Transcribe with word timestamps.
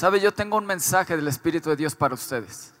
Sabe, 0.00 0.18
yo 0.18 0.32
tengo 0.32 0.56
un 0.56 0.64
mensaje 0.64 1.14
del 1.14 1.28
Espíritu 1.28 1.68
de 1.68 1.76
Dios 1.76 1.94
para 1.94 2.14
ustedes. 2.14 2.72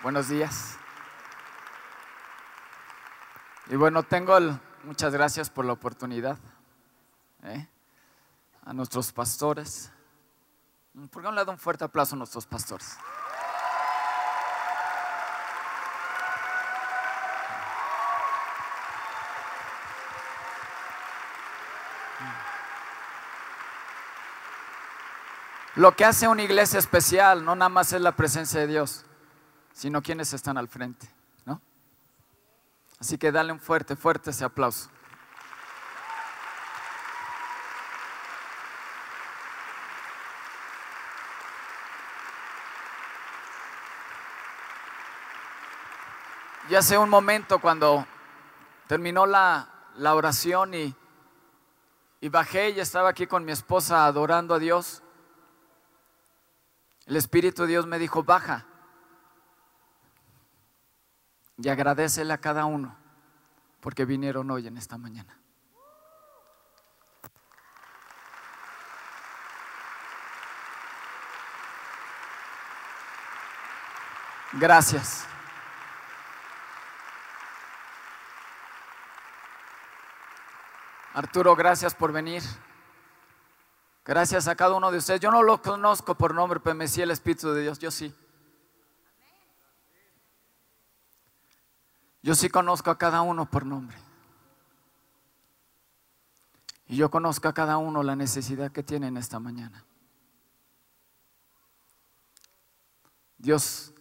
Buenos 0.00 0.28
días. 0.28 0.76
Y 3.66 3.74
bueno, 3.74 4.04
tengo 4.04 4.38
muchas 4.84 5.12
gracias 5.12 5.50
por 5.50 5.64
la 5.64 5.72
oportunidad. 5.72 6.38
¿eh? 7.42 7.68
A 8.64 8.72
nuestros 8.72 9.10
pastores. 9.10 9.90
¿Por 11.10 11.34
le 11.34 11.44
da 11.44 11.50
un 11.50 11.58
fuerte 11.58 11.82
aplauso 11.82 12.14
a 12.14 12.18
nuestros 12.18 12.46
pastores? 12.46 12.96
Lo 25.76 25.94
que 25.94 26.06
hace 26.06 26.26
una 26.26 26.42
iglesia 26.42 26.78
especial 26.78 27.44
no 27.44 27.54
nada 27.54 27.68
más 27.68 27.92
es 27.92 28.00
la 28.00 28.12
presencia 28.12 28.58
de 28.60 28.66
Dios, 28.66 29.04
sino 29.74 30.00
quienes 30.00 30.32
están 30.32 30.56
al 30.56 30.68
frente, 30.68 31.06
¿no? 31.44 31.60
Así 32.98 33.18
que 33.18 33.30
dale 33.30 33.52
un 33.52 33.60
fuerte, 33.60 33.94
fuerte 33.94 34.30
ese 34.30 34.46
aplauso. 34.46 34.88
Y 46.70 46.74
hace 46.74 46.96
un 46.96 47.10
momento 47.10 47.58
cuando 47.58 48.06
terminó 48.86 49.26
la, 49.26 49.68
la 49.96 50.14
oración 50.14 50.72
y, 50.72 50.96
y 52.22 52.28
bajé 52.30 52.70
y 52.70 52.80
estaba 52.80 53.10
aquí 53.10 53.26
con 53.26 53.44
mi 53.44 53.52
esposa 53.52 54.06
adorando 54.06 54.54
a 54.54 54.58
Dios, 54.58 55.02
el 57.06 57.16
Espíritu 57.16 57.62
de 57.62 57.68
Dios 57.68 57.86
me 57.86 57.98
dijo, 57.98 58.24
baja 58.24 58.66
y 61.56 61.68
agradecele 61.68 62.32
a 62.32 62.38
cada 62.38 62.64
uno 62.64 62.96
porque 63.80 64.04
vinieron 64.04 64.50
hoy 64.50 64.66
en 64.66 64.76
esta 64.76 64.98
mañana. 64.98 65.40
Gracias. 74.52 75.26
Arturo, 81.14 81.54
gracias 81.54 81.94
por 81.94 82.12
venir. 82.12 82.42
Gracias 84.06 84.46
a 84.46 84.54
cada 84.54 84.76
uno 84.76 84.92
de 84.92 84.98
ustedes. 84.98 85.20
Yo 85.20 85.32
no 85.32 85.42
lo 85.42 85.60
conozco 85.60 86.14
por 86.14 86.32
nombre, 86.32 86.60
pero 86.60 86.76
me 86.76 86.86
sí 86.86 87.02
el 87.02 87.10
Espíritu 87.10 87.52
de 87.52 87.62
Dios. 87.62 87.80
Yo 87.80 87.90
sí. 87.90 88.14
Yo 92.22 92.36
sí 92.36 92.48
conozco 92.48 92.88
a 92.92 92.98
cada 92.98 93.22
uno 93.22 93.50
por 93.50 93.66
nombre. 93.66 93.98
Y 96.86 96.96
yo 96.96 97.10
conozco 97.10 97.48
a 97.48 97.52
cada 97.52 97.78
uno 97.78 98.04
la 98.04 98.14
necesidad 98.14 98.70
que 98.70 98.84
tienen 98.84 99.16
esta 99.16 99.40
mañana. 99.40 99.84
Dios 103.38 103.92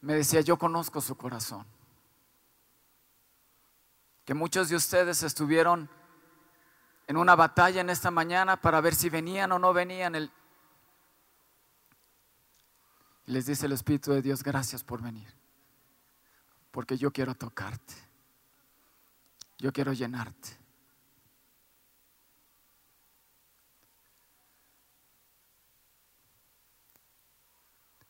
me 0.00 0.14
decía, 0.14 0.40
yo 0.40 0.58
conozco 0.58 1.00
su 1.00 1.16
corazón. 1.16 1.64
Que 4.24 4.34
muchos 4.34 4.70
de 4.70 4.74
ustedes 4.74 5.22
estuvieron 5.22 5.88
en 7.06 7.16
una 7.16 7.36
batalla 7.36 7.80
en 7.80 7.90
esta 7.90 8.10
mañana 8.10 8.60
para 8.60 8.80
ver 8.80 8.94
si 8.94 9.08
venían 9.08 9.52
o 9.52 9.58
no 9.58 9.72
venían. 9.72 10.14
El... 10.14 10.30
Les 13.26 13.46
dice 13.46 13.66
el 13.66 13.72
Espíritu 13.72 14.12
de 14.12 14.22
Dios, 14.22 14.42
gracias 14.42 14.82
por 14.82 15.02
venir, 15.02 15.28
porque 16.70 16.96
yo 16.96 17.12
quiero 17.12 17.34
tocarte, 17.34 17.94
yo 19.58 19.72
quiero 19.72 19.92
llenarte. 19.92 20.66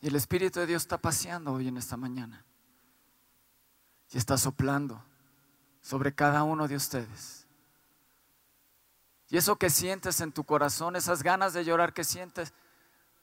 Y 0.00 0.08
el 0.08 0.16
Espíritu 0.16 0.60
de 0.60 0.66
Dios 0.66 0.82
está 0.82 0.98
paseando 0.98 1.52
hoy 1.52 1.68
en 1.68 1.78
esta 1.78 1.96
mañana. 1.96 2.44
Y 4.12 4.18
está 4.18 4.38
soplando 4.38 5.02
sobre 5.80 6.14
cada 6.14 6.44
uno 6.44 6.68
de 6.68 6.76
ustedes. 6.76 7.45
Y 9.28 9.36
eso 9.36 9.56
que 9.56 9.70
sientes 9.70 10.20
en 10.20 10.32
tu 10.32 10.44
corazón, 10.44 10.96
esas 10.96 11.22
ganas 11.22 11.52
de 11.52 11.64
llorar 11.64 11.92
que 11.92 12.04
sientes, 12.04 12.52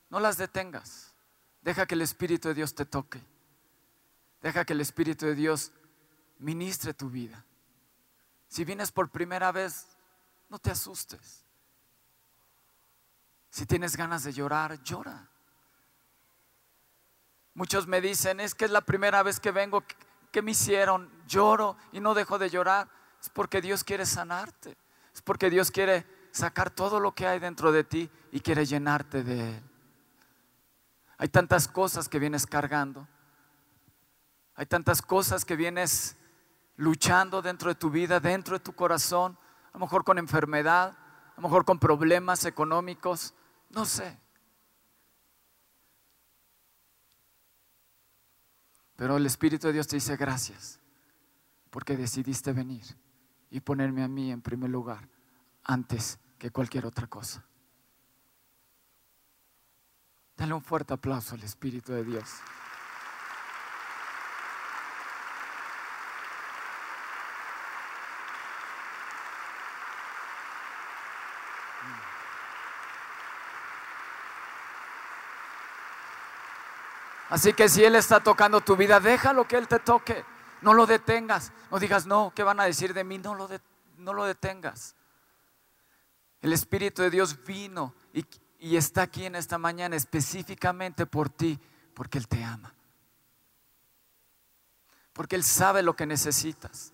no 0.09 0.19
las 0.19 0.37
detengas. 0.37 1.13
Deja 1.61 1.85
que 1.85 1.95
el 1.95 2.01
Espíritu 2.01 2.49
de 2.49 2.53
Dios 2.53 2.75
te 2.75 2.85
toque. 2.85 3.21
Deja 4.41 4.65
que 4.65 4.73
el 4.73 4.81
Espíritu 4.81 5.25
de 5.25 5.35
Dios 5.35 5.71
ministre 6.39 6.93
tu 6.93 7.09
vida. 7.09 7.45
Si 8.49 8.65
vienes 8.65 8.91
por 8.91 9.09
primera 9.09 9.51
vez, 9.51 9.87
no 10.49 10.59
te 10.59 10.71
asustes. 10.71 11.43
Si 13.49 13.65
tienes 13.65 13.95
ganas 13.95 14.23
de 14.23 14.33
llorar, 14.33 14.83
llora. 14.83 15.29
Muchos 17.53 17.87
me 17.87 18.01
dicen, 18.01 18.39
es 18.39 18.53
que 18.55 18.65
es 18.65 18.71
la 18.71 18.81
primera 18.81 19.23
vez 19.23 19.39
que 19.39 19.51
vengo, 19.51 19.83
¿qué 20.31 20.41
me 20.41 20.51
hicieron? 20.51 21.09
Lloro 21.27 21.77
y 21.91 21.99
no 21.99 22.13
dejo 22.13 22.37
de 22.37 22.49
llorar. 22.49 22.89
Es 23.21 23.29
porque 23.29 23.61
Dios 23.61 23.83
quiere 23.83 24.05
sanarte. 24.05 24.75
Porque 25.23 25.49
Dios 25.49 25.71
quiere 25.71 26.05
sacar 26.31 26.71
todo 26.71 26.99
lo 26.99 27.13
que 27.13 27.27
hay 27.27 27.39
dentro 27.39 27.71
de 27.71 27.83
ti 27.83 28.09
y 28.31 28.39
quiere 28.39 28.65
llenarte 28.65 29.23
de 29.23 29.57
Él. 29.57 29.63
Hay 31.17 31.29
tantas 31.29 31.67
cosas 31.67 32.09
que 32.09 32.19
vienes 32.19 32.45
cargando. 32.45 33.07
Hay 34.55 34.65
tantas 34.65 35.01
cosas 35.01 35.45
que 35.45 35.55
vienes 35.55 36.17
luchando 36.75 37.41
dentro 37.41 37.69
de 37.69 37.75
tu 37.75 37.89
vida, 37.89 38.19
dentro 38.19 38.57
de 38.57 38.63
tu 38.63 38.73
corazón, 38.73 39.37
a 39.71 39.77
lo 39.77 39.79
mejor 39.79 40.03
con 40.03 40.17
enfermedad, 40.17 40.89
a 40.89 41.33
lo 41.37 41.43
mejor 41.43 41.65
con 41.65 41.79
problemas 41.79 42.45
económicos, 42.45 43.33
no 43.69 43.85
sé. 43.85 44.19
Pero 48.95 49.17
el 49.17 49.25
Espíritu 49.25 49.67
de 49.67 49.73
Dios 49.73 49.87
te 49.87 49.95
dice 49.95 50.17
gracias 50.17 50.79
porque 51.69 51.97
decidiste 51.97 52.53
venir 52.53 52.83
y 53.49 53.59
ponerme 53.59 54.03
a 54.03 54.07
mí 54.07 54.31
en 54.31 54.41
primer 54.41 54.69
lugar 54.69 55.12
antes 55.63 56.19
que 56.37 56.51
cualquier 56.51 56.85
otra 56.85 57.07
cosa. 57.07 57.43
Dale 60.35 60.53
un 60.53 60.63
fuerte 60.63 60.93
aplauso 60.93 61.35
al 61.35 61.43
Espíritu 61.43 61.93
de 61.93 62.03
Dios. 62.03 62.41
Así 77.33 77.51
que 77.53 77.67
si 77.67 77.83
Él 77.83 77.95
está 77.95 78.19
tocando 78.19 78.61
tu 78.61 78.75
vida, 78.75 78.99
déjalo 78.99 79.47
que 79.47 79.55
Él 79.55 79.67
te 79.67 79.79
toque. 79.79 80.23
No 80.61 80.75
lo 80.75 80.85
detengas. 80.85 81.51
No 81.71 81.79
digas, 81.79 82.05
no, 82.05 82.31
¿qué 82.35 82.43
van 82.43 82.59
a 82.59 82.65
decir 82.65 82.93
de 82.93 83.03
mí? 83.03 83.17
No 83.17 83.33
lo, 83.33 84.25
detengas. 84.25 84.95
El 86.43 86.51
Espíritu 86.51 87.01
de 87.01 87.09
Dios 87.09 87.45
vino 87.45 87.95
y, 88.13 88.25
y 88.59 88.75
está 88.75 89.03
aquí 89.03 89.25
en 89.25 89.35
esta 89.35 89.57
mañana 89.57 89.95
específicamente 89.95 91.05
por 91.05 91.29
ti, 91.29 91.57
porque 91.93 92.17
Él 92.17 92.27
te 92.27 92.43
ama. 92.43 92.75
Porque 95.13 95.37
Él 95.37 95.45
sabe 95.45 95.81
lo 95.81 95.95
que 95.95 96.05
necesitas. 96.05 96.91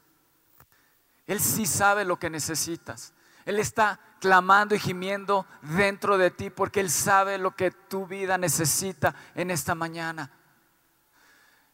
Él 1.25 1.40
sí 1.40 1.66
sabe 1.66 2.05
lo 2.05 2.19
que 2.19 2.29
necesitas. 2.29 3.11
Él 3.43 3.57
está 3.57 3.99
clamando 4.19 4.75
y 4.75 4.79
gimiendo 4.79 5.47
dentro 5.63 6.19
de 6.19 6.29
ti 6.29 6.52
porque 6.52 6.79
Él 6.79 6.91
sabe 6.91 7.40
lo 7.40 7.55
que 7.55 7.72
tu 7.72 8.05
vida 8.05 8.37
necesita 8.37 9.16
en 9.34 9.49
esta 9.49 9.73
mañana. 9.73 10.31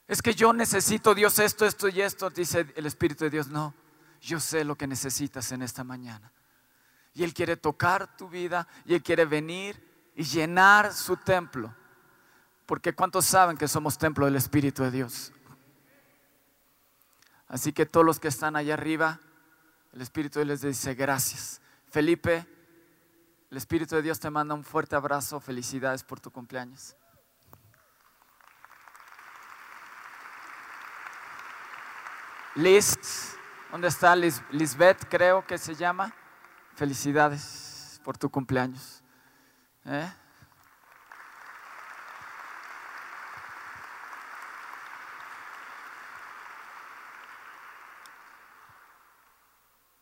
Es 0.08 0.22
que 0.22 0.34
yo 0.34 0.54
necesito 0.54 1.14
Dios 1.14 1.40
esto, 1.40 1.66
esto 1.66 1.90
y 1.90 2.02
esto, 2.02 2.30
dice 2.30 2.72
el 2.78 2.86
Espíritu 2.86 3.26
de 3.26 3.32
Dios. 3.32 3.50
No, 3.50 3.74
yo 4.22 4.40
sé 4.40 4.64
lo 4.64 4.78
que 4.78 4.88
necesitas 4.88 5.52
en 5.52 5.62
esta 5.62 5.84
mañana. 5.84 6.32
Y 7.16 7.24
Él 7.24 7.34
quiere 7.34 7.58
tocar 7.58 8.16
tu 8.16 8.30
vida 8.30 8.68
y 8.86 8.94
Él 8.94 9.02
quiere 9.02 9.26
venir 9.26 9.82
y 10.16 10.24
llenar 10.24 10.94
su 10.94 11.18
templo. 11.18 11.74
Porque 12.68 12.94
¿cuántos 12.94 13.26
saben 13.26 13.58
que 13.58 13.68
somos 13.68 13.98
templo 13.98 14.26
del 14.26 14.36
Espíritu 14.36 14.84
de 14.84 14.92
Dios? 14.92 15.32
Así 17.48 17.74
que 17.74 17.86
todos 17.86 18.06
los 18.06 18.20
que 18.20 18.28
están 18.28 18.56
allá 18.56 18.74
arriba, 18.74 19.20
el 19.94 20.02
Espíritu 20.02 20.40
de 20.40 20.46
Dios 20.46 20.62
les 20.62 20.74
dice 20.76 20.94
gracias. 20.94 21.62
Felipe, 21.90 22.46
el 23.50 23.58
Espíritu 23.58 23.96
de 23.96 24.02
Dios 24.04 24.20
te 24.20 24.30
manda 24.30 24.54
un 24.54 24.64
fuerte 24.64 24.96
abrazo, 24.96 25.40
felicidades 25.40 26.04
por 26.04 26.20
tu 26.20 26.32
cumpleaños. 26.32 26.96
Liz, 32.56 32.98
¿Dónde 33.76 33.90
está 33.90 34.16
Lisbeth, 34.16 35.06
creo 35.10 35.46
que 35.46 35.58
se 35.58 35.76
llama? 35.76 36.14
Felicidades 36.76 38.02
por 38.04 38.18
tu 38.18 38.30
cumpleaños. 38.30 39.02
¿Eh? 39.86 40.12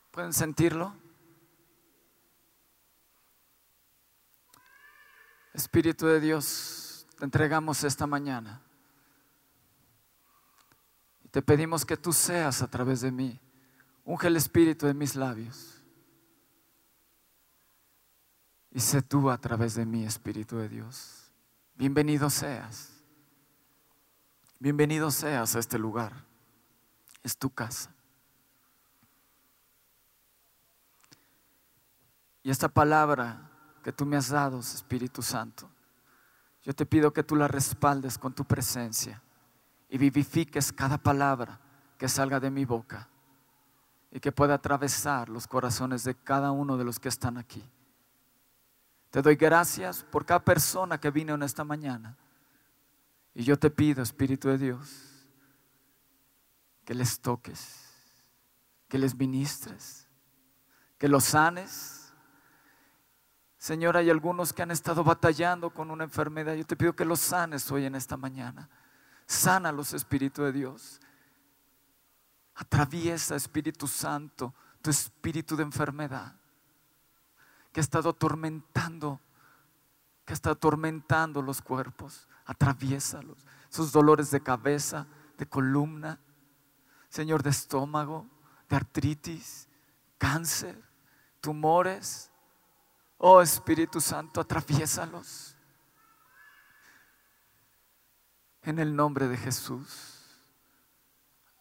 ¿Pueden 0.10 0.34
sentirlo? 0.34 0.96
Espíritu 5.54 6.08
de 6.08 6.20
Dios, 6.20 7.06
te 7.20 7.26
entregamos 7.26 7.84
esta 7.84 8.08
mañana. 8.08 8.62
Y 11.24 11.28
te 11.28 11.44
pedimos 11.44 11.86
que 11.86 11.98
tú 11.98 12.12
seas 12.12 12.64
a 12.64 12.68
través 12.68 13.02
de 13.02 13.12
mí. 13.12 13.40
Unge 14.06 14.28
el 14.28 14.38
espíritu 14.38 14.88
de 14.88 14.96
mis 14.96 15.16
labios. 15.16 15.83
Y 18.76 18.80
sé 18.80 19.04
tú 19.04 19.30
a 19.30 19.38
través 19.38 19.76
de 19.76 19.86
mí, 19.86 20.04
Espíritu 20.04 20.58
de 20.58 20.68
Dios. 20.68 21.32
Bienvenido 21.76 22.28
seas. 22.32 22.92
Bienvenido 24.60 25.12
seas 25.12 25.56
a 25.56 25.60
este 25.60 25.78
lugar. 25.78 26.12
Es 27.22 27.38
tu 27.38 27.52
casa. 27.52 27.94
Y 32.42 32.50
esta 32.50 32.68
palabra 32.68 33.48
que 33.84 33.94
tú 33.94 34.08
me 34.08 34.18
has 34.18 34.30
dado, 34.30 34.60
Espíritu 34.60 35.22
Santo, 35.22 35.70
yo 36.64 36.74
te 36.74 36.88
pido 36.88 37.14
que 37.14 37.24
tú 37.24 37.36
la 37.36 37.48
respaldes 37.48 38.18
con 38.18 38.34
tu 38.34 38.44
presencia 38.44 39.22
y 39.88 40.00
vivifiques 40.00 40.74
cada 40.74 40.98
palabra 40.98 41.60
que 42.00 42.10
salga 42.10 42.40
de 42.40 42.50
mi 42.50 42.66
boca 42.66 43.08
y 44.10 44.20
que 44.20 44.32
pueda 44.32 44.56
atravesar 44.56 45.30
los 45.30 45.46
corazones 45.46 46.04
de 46.04 46.16
cada 46.16 46.52
uno 46.52 46.76
de 46.76 46.86
los 46.86 47.00
que 47.00 47.10
están 47.10 47.38
aquí. 47.38 47.64
Te 49.14 49.22
doy 49.22 49.36
gracias 49.36 50.04
por 50.04 50.26
cada 50.26 50.44
persona 50.44 51.00
que 51.00 51.12
vino 51.12 51.36
en 51.36 51.44
esta 51.44 51.64
mañana. 51.64 52.18
Y 53.36 53.44
yo 53.44 53.60
te 53.60 53.70
pido, 53.70 54.02
Espíritu 54.02 54.48
de 54.48 54.58
Dios, 54.58 54.90
que 56.84 56.96
les 56.96 57.20
toques, 57.20 57.94
que 58.88 58.98
les 58.98 59.14
ministres, 59.16 60.08
que 60.98 61.08
los 61.08 61.26
sanes 61.26 62.00
Señor, 63.56 63.98
hay 63.98 64.10
algunos 64.10 64.52
que 64.52 64.64
han 64.64 64.72
estado 64.72 65.04
batallando 65.04 65.70
con 65.70 65.92
una 65.92 66.06
enfermedad. 66.06 66.56
Yo 66.56 66.66
te 66.66 66.76
pido 66.76 66.94
que 66.94 67.06
los 67.06 67.20
sanes 67.20 67.72
hoy 67.72 67.86
en 67.86 67.94
esta 67.94 68.18
mañana. 68.18 68.68
Sana 69.28 69.72
los 69.72 69.94
Espíritu 69.94 70.42
de 70.42 70.52
Dios. 70.52 71.00
Atraviesa, 72.56 73.36
Espíritu 73.36 73.88
Santo, 73.88 74.54
tu 74.82 74.90
espíritu 74.90 75.56
de 75.56 75.64
enfermedad 75.64 76.36
que 77.74 77.80
ha 77.80 77.82
estado 77.82 78.12
atormentando, 78.12 79.20
que 80.26 80.34
está 80.34 80.52
atormentando 80.52 81.42
los 81.42 81.62
cuerpos. 81.62 82.30
Atraviésalos. 82.46 83.46
Sus 83.70 83.92
dolores 83.92 84.32
de 84.32 84.42
cabeza, 84.42 85.08
de 85.38 85.46
columna, 85.46 86.20
Señor, 87.10 87.44
de 87.44 87.50
estómago, 87.50 88.28
de 88.70 88.78
artritis, 88.78 89.68
cáncer, 90.18 90.82
tumores 91.42 92.32
Oh 93.26 93.42
Espíritu 93.42 94.02
Santo, 94.02 94.42
atraviésalos. 94.42 95.56
En 98.64 98.80
el 98.80 98.94
nombre 98.94 99.30
de 99.30 99.38
Jesús. 99.38 100.26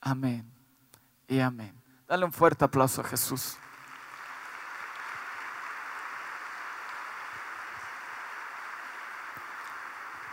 Amén 0.01 0.45
y 1.29 1.39
amén. 1.39 1.81
Dale 2.09 2.25
un 2.25 2.33
fuerte 2.33 2.65
aplauso 2.65 3.01
a 3.01 3.05
Jesús. 3.05 3.57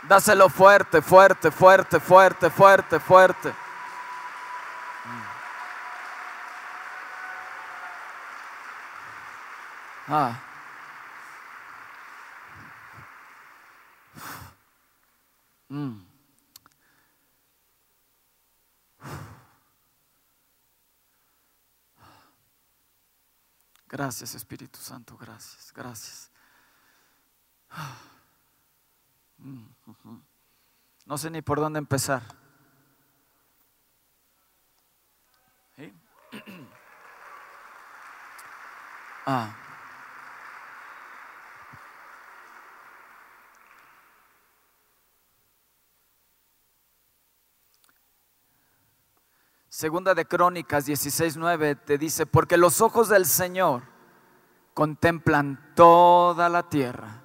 Dáselo 0.02 0.48
fuerte, 0.48 1.02
fuerte, 1.02 1.50
fuerte, 1.50 2.00
fuerte, 2.00 2.50
fuerte, 2.50 3.00
fuerte. 3.00 3.54
Ah. 10.08 10.40
Mm. 15.68 16.00
Gracias 23.88 24.34
Espíritu 24.34 24.78
Santo, 24.80 25.16
gracias, 25.16 25.72
gracias. 25.72 26.30
No 31.06 31.18
sé 31.18 31.30
ni 31.30 31.42
por 31.42 31.60
dónde 31.60 31.78
empezar. 31.78 32.22
Ah. 39.26 39.54
Segunda 49.68 50.14
de 50.14 50.24
Crónicas 50.26 50.86
16:9 50.88 51.84
te 51.84 51.96
dice, 51.96 52.26
porque 52.26 52.56
los 52.56 52.80
ojos 52.80 53.08
del 53.08 53.24
Señor 53.26 53.82
contemplan 54.74 55.72
toda 55.76 56.48
la 56.48 56.68
tierra. 56.68 57.22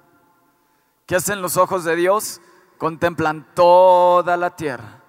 ¿Qué 1.06 1.16
hacen 1.16 1.40
los 1.40 1.56
ojos 1.56 1.84
de 1.84 1.96
Dios? 1.96 2.40
Contemplan 2.78 3.46
toda 3.54 4.36
la 4.36 4.54
tierra. 4.54 5.00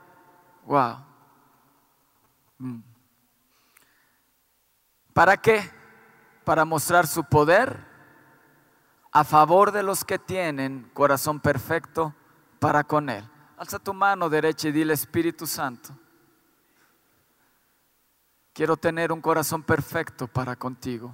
Wow. 0.65 0.97
Mm. 2.59 2.79
¿Para 5.13 5.37
qué? 5.37 5.69
Para 6.43 6.63
mostrar 6.63 7.07
su 7.07 7.23
poder 7.23 7.85
a 9.11 9.23
favor 9.23 9.71
de 9.71 9.83
los 9.83 10.05
que 10.05 10.19
tienen 10.19 10.89
corazón 10.93 11.39
perfecto 11.39 12.13
para 12.59 12.83
con 12.83 13.09
Él. 13.09 13.27
Alza 13.57 13.79
tu 13.79 13.93
mano 13.93 14.29
derecha 14.29 14.67
y 14.67 14.71
dile 14.71 14.93
Espíritu 14.93 15.47
Santo 15.47 15.97
Quiero 18.57 18.75
tener 18.75 19.11
un 19.11 19.21
corazón 19.21 19.61
perfecto 19.61 20.27
para 20.27 20.55
contigo. 20.55 21.13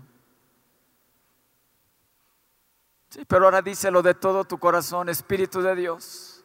Sí, 3.14 3.24
pero 3.26 3.46
ahora 3.46 3.62
díselo 3.62 4.02
de 4.02 4.16
todo 4.16 4.44
tu 4.44 4.58
corazón, 4.58 5.08
Espíritu 5.08 5.62
de 5.62 5.76
Dios. 5.76 6.44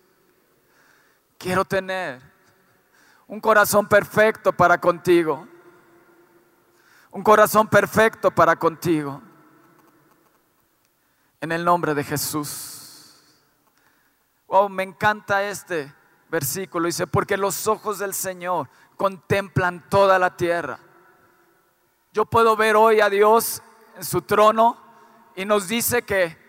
Quiero 1.38 1.64
tener 1.64 2.20
un 3.26 3.40
corazón 3.40 3.88
perfecto 3.88 4.52
para 4.52 4.78
contigo. 4.78 5.48
Un 7.10 7.22
corazón 7.22 7.68
perfecto 7.68 8.30
para 8.30 8.54
contigo. 8.54 9.22
En 11.40 11.52
el 11.52 11.64
nombre 11.64 11.94
de 11.94 12.04
Jesús. 12.04 13.24
Oh, 14.46 14.68
me 14.68 14.82
encanta 14.82 15.42
este 15.48 15.90
versículo. 16.28 16.84
Dice, 16.84 17.06
porque 17.06 17.38
los 17.38 17.66
ojos 17.66 17.98
del 17.98 18.12
Señor 18.12 18.68
contemplan 18.98 19.88
toda 19.88 20.18
la 20.18 20.36
tierra 20.36 20.80
yo 22.12 22.24
puedo 22.26 22.56
ver 22.56 22.74
hoy 22.74 23.00
a 23.00 23.08
Dios 23.08 23.62
en 23.96 24.02
su 24.02 24.22
trono 24.22 24.76
y 25.36 25.44
nos 25.44 25.68
dice 25.68 26.02
que 26.02 26.47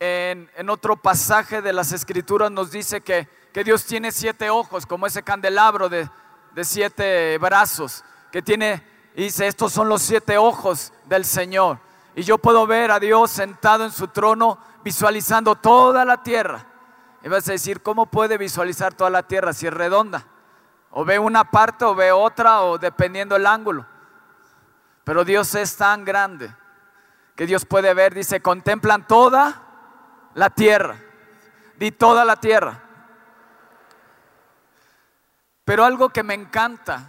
en, 0.00 0.70
otro 0.70 0.96
pasaje 0.96 1.60
de 1.60 1.74
las 1.74 1.92
escrituras 1.92 2.50
nos 2.50 2.70
dice 2.70 3.02
que, 3.02 3.28
Dios 3.64 3.84
tiene 3.84 4.12
siete 4.12 4.48
ojos, 4.48 4.86
como 4.86 5.06
ese 5.06 5.22
candelabro 5.22 5.88
de, 5.88 6.08
de 6.54 6.64
siete 6.64 7.36
brazos, 7.38 8.04
que 8.32 8.40
tiene, 8.40 8.82
dice, 9.14 9.46
estos 9.46 9.72
son 9.72 9.88
los 9.88 10.00
siete 10.00 10.38
ojos 10.38 10.92
del 11.06 11.24
Señor. 11.24 11.78
Y 12.14 12.22
yo 12.22 12.38
puedo 12.38 12.66
ver 12.66 12.90
a 12.90 12.98
Dios 12.98 13.30
sentado 13.30 13.84
en 13.84 13.90
su 13.90 14.08
trono, 14.08 14.58
visualizando 14.82 15.56
toda 15.56 16.04
la 16.04 16.22
tierra. 16.22 16.66
Y 17.22 17.28
vas 17.28 17.46
a 17.48 17.52
decir, 17.52 17.82
¿cómo 17.82 18.06
puede 18.06 18.38
visualizar 18.38 18.94
toda 18.94 19.10
la 19.10 19.24
tierra 19.24 19.52
si 19.52 19.66
es 19.66 19.74
redonda? 19.74 20.24
O 20.90 21.04
ve 21.04 21.18
una 21.18 21.50
parte 21.50 21.84
o 21.84 21.94
ve 21.94 22.10
otra, 22.12 22.62
o 22.62 22.78
dependiendo 22.78 23.36
el 23.36 23.46
ángulo. 23.46 23.84
Pero 25.04 25.24
Dios 25.24 25.54
es 25.54 25.76
tan 25.76 26.04
grande 26.04 26.54
que 27.36 27.46
Dios 27.46 27.66
puede 27.66 27.92
ver, 27.94 28.14
dice, 28.14 28.40
contemplan 28.40 29.06
toda 29.06 29.69
la 30.34 30.50
tierra. 30.50 30.96
Di 31.76 31.92
toda 31.92 32.24
la 32.24 32.36
tierra. 32.36 32.82
Pero 35.64 35.84
algo 35.84 36.08
que 36.10 36.22
me 36.22 36.34
encanta 36.34 37.08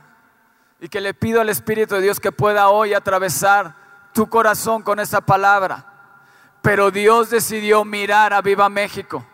y 0.80 0.88
que 0.88 1.02
le 1.02 1.14
pido 1.14 1.42
al 1.42 1.50
Espíritu 1.50 1.96
de 1.96 2.02
Dios 2.02 2.20
que 2.20 2.32
pueda 2.32 2.70
hoy 2.70 2.94
atravesar 2.94 3.76
tu 4.14 4.30
corazón 4.30 4.82
con 4.82 5.00
esa 5.00 5.22
palabra. 5.22 5.86
Pero 6.62 6.92
Dios 6.92 7.30
decidió 7.30 7.84
mirar 7.84 8.34
a 8.34 8.42
Viva 8.42 8.70
México. 8.70 9.26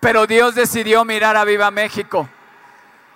Pero 0.00 0.26
Dios 0.26 0.54
decidió 0.54 1.04
mirar 1.04 1.36
a 1.36 1.44
Viva 1.44 1.70
México. 1.70 2.28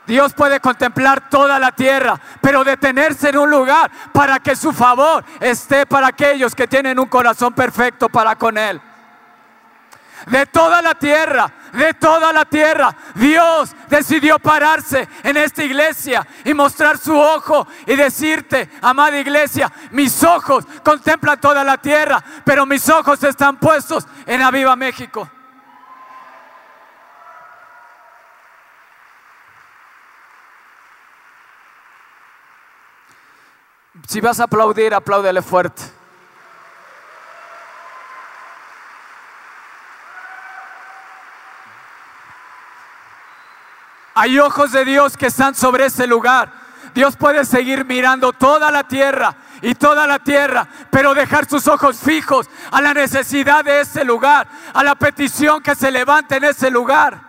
Dios 0.07 0.33
puede 0.33 0.59
contemplar 0.59 1.29
toda 1.29 1.59
la 1.59 1.71
tierra, 1.71 2.19
pero 2.41 2.65
detenerse 2.65 3.29
en 3.29 3.37
un 3.37 3.51
lugar 3.51 3.91
para 4.13 4.41
que 4.41 4.57
su 4.57 4.73
favor 4.73 5.23
esté 5.39 5.85
para 5.85 6.07
aquellos 6.07 6.55
que 6.55 6.67
tienen 6.67 6.99
un 6.99 7.09
corazón 7.09 7.53
perfecto 7.53 8.09
para 8.09 8.35
con 8.37 8.57
Él. 8.57 8.81
De 10.31 10.47
toda 10.47 10.83
la 10.83 10.95
tierra, 10.95 11.51
de 11.73 11.95
toda 11.95 12.33
la 12.33 12.45
tierra, 12.45 12.95
Dios 13.15 13.75
decidió 13.89 14.39
pararse 14.39 15.09
en 15.23 15.37
esta 15.39 15.65
iglesia 15.65 16.27
y 16.45 16.53
mostrar 16.53 16.99
su 16.99 17.17
ojo 17.19 17.67
y 17.87 17.97
decirte, 17.97 18.71
amada 18.83 19.19
iglesia, 19.19 19.73
mis 19.91 20.23
ojos 20.23 20.67
contemplan 20.85 21.41
toda 21.41 21.65
la 21.65 21.79
tierra, 21.79 22.23
pero 22.45 22.67
mis 22.67 22.89
ojos 22.91 23.23
están 23.23 23.59
puestos 23.59 24.07
en 24.27 24.43
Aviva 24.43 24.77
México. 24.77 25.31
Si 34.07 34.21
vas 34.21 34.41
a 34.41 34.45
aplaudir, 34.45 34.95
apláudele 34.95 35.43
fuerte. 35.43 35.98
Hay 44.21 44.37
ojos 44.41 44.73
de 44.73 44.85
Dios 44.85 45.17
que 45.17 45.27
están 45.27 45.55
sobre 45.55 45.87
ese 45.87 46.05
lugar. 46.09 46.53
Dios 46.93 47.15
puede 47.17 47.45
seguir 47.45 47.85
mirando 47.85 48.33
toda 48.33 48.69
la 48.73 48.83
tierra 48.83 49.37
y 49.63 49.77
toda 49.77 50.09
la 50.09 50.19
tierra, 50.19 50.69
pero 50.91 51.15
dejar 51.15 51.49
sus 51.49 51.69
ojos 51.69 52.01
fijos 52.01 52.51
a 52.73 52.81
la 52.81 52.95
necesidad 52.95 53.65
de 53.65 53.83
ese 53.83 54.05
lugar, 54.05 54.49
a 54.75 54.83
la 54.83 54.97
petición 54.97 55.63
que 55.63 55.77
se 55.77 55.93
levante 55.93 56.35
en 56.35 56.43
ese 56.43 56.69
lugar. 56.69 57.23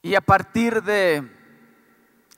Y 0.00 0.14
a 0.14 0.20
partir 0.20 0.80
de 0.84 1.28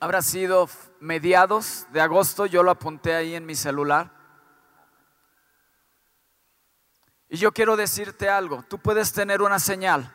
habrá 0.01 0.23
sido 0.23 0.71
mediados 1.01 1.87
de 1.93 2.01
agosto, 2.01 2.47
yo 2.47 2.63
lo 2.63 2.71
apunté 2.71 3.15
ahí 3.15 3.35
en 3.35 3.45
mi 3.45 3.55
celular. 3.55 4.20
Y 7.33 7.37
yo 7.37 7.53
quiero 7.53 7.77
decirte 7.77 8.29
algo, 8.29 8.65
tú 8.65 8.79
puedes 8.79 9.13
tener 9.13 9.41
una 9.41 9.61
señal. 9.61 10.13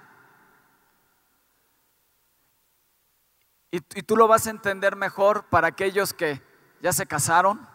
Y, 3.72 3.80
tú 3.80 4.16
lo 4.16 4.28
vas 4.28 4.48
a 4.48 4.52
entender 4.52 4.96
mejor 4.96 5.46
para 5.46 5.68
aquellos 5.68 6.14
que 6.14 6.42
ya 6.82 6.92
se 6.94 7.06
casaron 7.06 7.68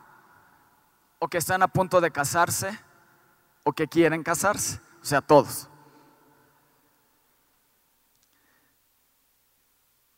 o 1.19 1.29
que 1.29 1.39
están 1.39 1.63
a 1.63 1.69
punto 1.69 2.01
de 2.01 2.11
casarse 2.11 2.79
o 3.65 3.73
que 3.73 3.87
quieren 3.87 4.23
casarse, 4.23 4.81
o 5.03 5.05
sea, 5.05 5.21
todos. 5.23 5.69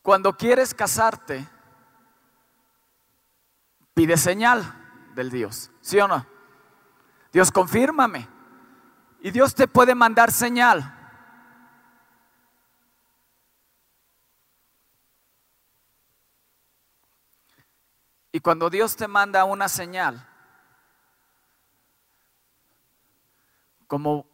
Cuando 0.02 0.36
quieres 0.36 0.74
casarte, 0.74 1.48
pide 3.94 4.16
señal 4.16 4.62
del 5.14 5.30
Dios, 5.30 5.70
¿sí 5.80 5.98
o 5.98 6.08
no? 6.08 6.26
Dios, 7.32 7.50
confírmame. 7.50 8.31
Y 9.24 9.30
Dios 9.30 9.54
te 9.54 9.68
puede 9.68 9.94
mandar 9.94 10.32
señal. 10.32 10.98
Y 18.32 18.40
cuando 18.40 18.68
Dios 18.68 18.96
te 18.96 19.06
manda 19.06 19.44
una 19.44 19.68
señal, 19.68 20.28
como, 23.86 24.26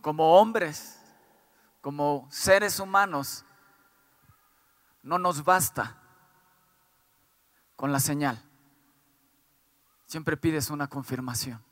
como 0.00 0.40
hombres, 0.40 0.98
como 1.80 2.26
seres 2.28 2.80
humanos, 2.80 3.44
no 5.04 5.20
nos 5.20 5.44
basta 5.44 6.02
con 7.76 7.92
la 7.92 8.00
señal. 8.00 8.42
Siempre 10.06 10.36
pides 10.36 10.68
una 10.68 10.88
confirmación. 10.88 11.64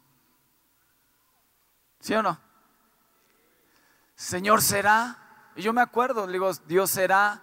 ¿Sí 1.98 2.14
o 2.14 2.22
no? 2.22 2.49
Señor, 4.20 4.60
¿será? 4.60 5.16
Y 5.56 5.62
yo 5.62 5.72
me 5.72 5.80
acuerdo, 5.80 6.26
digo, 6.26 6.52
Dios 6.66 6.90
será 6.90 7.40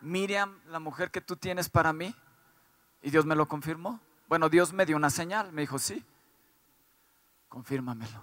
Miriam, 0.00 0.58
la 0.66 0.80
mujer 0.80 1.12
que 1.12 1.20
tú 1.20 1.36
tienes 1.36 1.68
para 1.68 1.92
mí. 1.92 2.16
Y 3.00 3.10
Dios 3.10 3.24
me 3.24 3.36
lo 3.36 3.46
confirmó. 3.46 4.00
Bueno, 4.28 4.48
Dios 4.48 4.72
me 4.72 4.84
dio 4.84 4.96
una 4.96 5.08
señal, 5.08 5.52
me 5.52 5.60
dijo, 5.60 5.78
sí, 5.78 6.04
confírmamelo. 7.48 8.20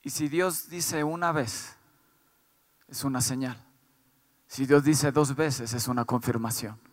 Y 0.00 0.08
si 0.08 0.28
Dios 0.28 0.70
dice 0.70 1.04
una 1.04 1.30
vez, 1.30 1.76
es 2.86 3.04
una 3.04 3.20
señal. 3.20 3.62
Si 4.46 4.64
Dios 4.64 4.82
dice 4.82 5.12
dos 5.12 5.36
veces 5.36 5.74
es 5.74 5.86
una 5.88 6.06
confirmación. 6.06 6.87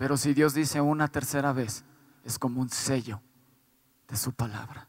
Pero 0.00 0.16
si 0.16 0.32
Dios 0.32 0.54
dice 0.54 0.80
una 0.80 1.08
tercera 1.08 1.52
vez, 1.52 1.84
es 2.24 2.38
como 2.38 2.62
un 2.62 2.70
sello 2.70 3.20
de 4.08 4.16
su 4.16 4.32
palabra. 4.32 4.88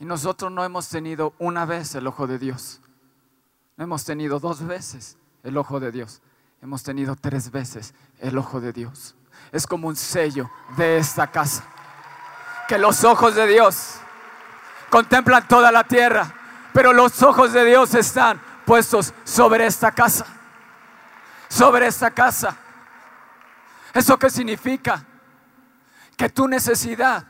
Y 0.00 0.04
nosotros 0.04 0.50
no 0.50 0.64
hemos 0.64 0.88
tenido 0.88 1.32
una 1.38 1.66
vez 1.66 1.94
el 1.94 2.08
ojo 2.08 2.26
de 2.26 2.40
Dios. 2.40 2.80
No 3.76 3.84
hemos 3.84 4.04
tenido 4.04 4.40
dos 4.40 4.66
veces 4.66 5.16
el 5.44 5.56
ojo 5.56 5.78
de 5.78 5.92
Dios. 5.92 6.20
Hemos 6.60 6.82
tenido 6.82 7.14
tres 7.14 7.52
veces 7.52 7.94
el 8.18 8.36
ojo 8.36 8.60
de 8.60 8.72
Dios. 8.72 9.14
Es 9.52 9.68
como 9.68 9.86
un 9.86 9.94
sello 9.94 10.50
de 10.76 10.98
esta 10.98 11.28
casa. 11.28 11.64
Que 12.66 12.76
los 12.76 13.04
ojos 13.04 13.36
de 13.36 13.46
Dios 13.46 13.98
contemplan 14.90 15.46
toda 15.46 15.70
la 15.70 15.84
tierra, 15.84 16.34
pero 16.72 16.92
los 16.92 17.22
ojos 17.22 17.52
de 17.52 17.64
Dios 17.66 17.94
están 17.94 18.42
puestos 18.66 19.14
sobre 19.22 19.64
esta 19.66 19.92
casa. 19.92 20.40
Sobre 21.54 21.86
esta 21.86 22.10
casa. 22.10 22.56
¿Eso 23.92 24.18
qué 24.18 24.28
significa? 24.28 25.04
Que 26.16 26.28
tu 26.28 26.48
necesidad 26.48 27.24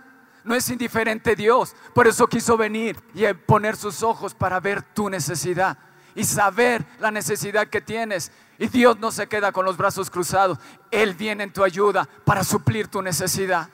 no 0.44 0.54
es 0.54 0.66
indiferente 0.70 1.32
a 1.32 1.34
Dios. 1.34 1.76
Por 1.92 2.06
eso 2.06 2.26
quiso 2.26 2.56
venir 2.56 2.98
y 3.12 3.30
poner 3.34 3.76
sus 3.76 4.02
ojos 4.02 4.32
para 4.34 4.60
ver 4.60 4.80
tu 4.80 5.10
necesidad 5.10 5.76
y 6.14 6.24
saber 6.24 6.86
la 7.00 7.10
necesidad 7.10 7.66
que 7.66 7.82
tienes. 7.82 8.32
Y 8.58 8.68
Dios 8.68 8.98
no 8.98 9.10
se 9.10 9.26
queda 9.26 9.52
con 9.52 9.66
los 9.66 9.76
brazos 9.76 10.08
cruzados. 10.08 10.58
Él 10.90 11.12
viene 11.12 11.44
en 11.44 11.52
tu 11.52 11.62
ayuda 11.62 12.08
para 12.24 12.44
suplir 12.44 12.88
tu 12.88 13.02
necesidad. 13.02 13.68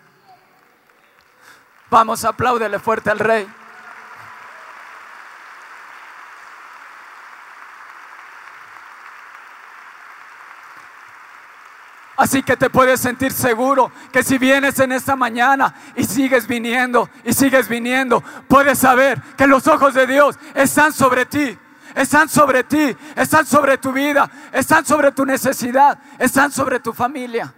Vamos, 1.91 2.25
apláudele 2.25 2.81
fuerte 2.81 3.11
al 3.11 3.21
Rey. 3.21 3.47
Así 12.21 12.43
que 12.43 12.55
te 12.55 12.69
puedes 12.69 13.01
sentir 13.01 13.33
seguro 13.33 13.91
que 14.13 14.23
si 14.23 14.37
vienes 14.37 14.79
en 14.79 14.93
esta 14.93 15.17
mañana 15.17 15.75
y 15.97 16.05
sigues 16.05 16.47
viniendo 16.47 17.09
y 17.25 17.33
sigues 17.33 17.67
viniendo, 17.67 18.23
puedes 18.47 18.79
saber 18.79 19.23
que 19.39 19.47
los 19.47 19.67
ojos 19.67 19.95
de 19.95 20.07
Dios 20.07 20.39
están 20.55 20.93
sobre 20.93 21.25
ti. 21.25 21.59
Están 21.95 22.29
sobre 22.29 22.63
ti, 22.65 22.95
están 23.17 23.47
sobre 23.47 23.79
tu 23.79 23.91
vida, 23.91 24.31
están 24.53 24.85
sobre 24.85 25.13
tu 25.13 25.25
necesidad, 25.25 25.99
están 26.19 26.53
sobre 26.53 26.79
tu 26.81 26.93
familia. 26.93 27.55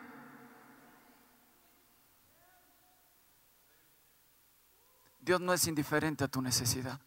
Dios 5.19 5.41
no 5.41 5.53
es 5.53 5.67
indiferente 5.67 6.23
a 6.23 6.29
tu 6.29 6.41
necesidad. 6.41 7.01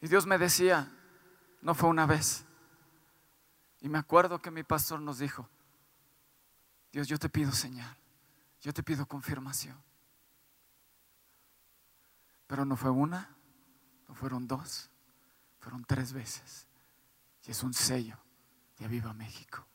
Y 0.00 0.06
Dios 0.06 0.24
me 0.24 0.38
decía, 0.38 0.92
no 1.66 1.74
fue 1.74 1.88
una 1.88 2.06
vez. 2.06 2.44
Y 3.80 3.88
me 3.88 3.98
acuerdo 3.98 4.40
que 4.40 4.52
mi 4.52 4.62
pastor 4.62 5.00
nos 5.00 5.18
dijo, 5.18 5.48
Dios, 6.92 7.08
yo 7.08 7.18
te 7.18 7.28
pido 7.28 7.50
señal, 7.50 7.96
yo 8.60 8.72
te 8.72 8.84
pido 8.84 9.04
confirmación. 9.04 9.76
Pero 12.46 12.64
no 12.64 12.76
fue 12.76 12.90
una, 12.90 13.36
no 14.06 14.14
fueron 14.14 14.46
dos, 14.46 14.88
fueron 15.58 15.84
tres 15.84 16.12
veces. 16.12 16.68
Y 17.42 17.50
es 17.50 17.60
un 17.64 17.74
sello 17.74 18.16
de 18.78 18.84
Aviva 18.84 19.12
México. 19.12 19.66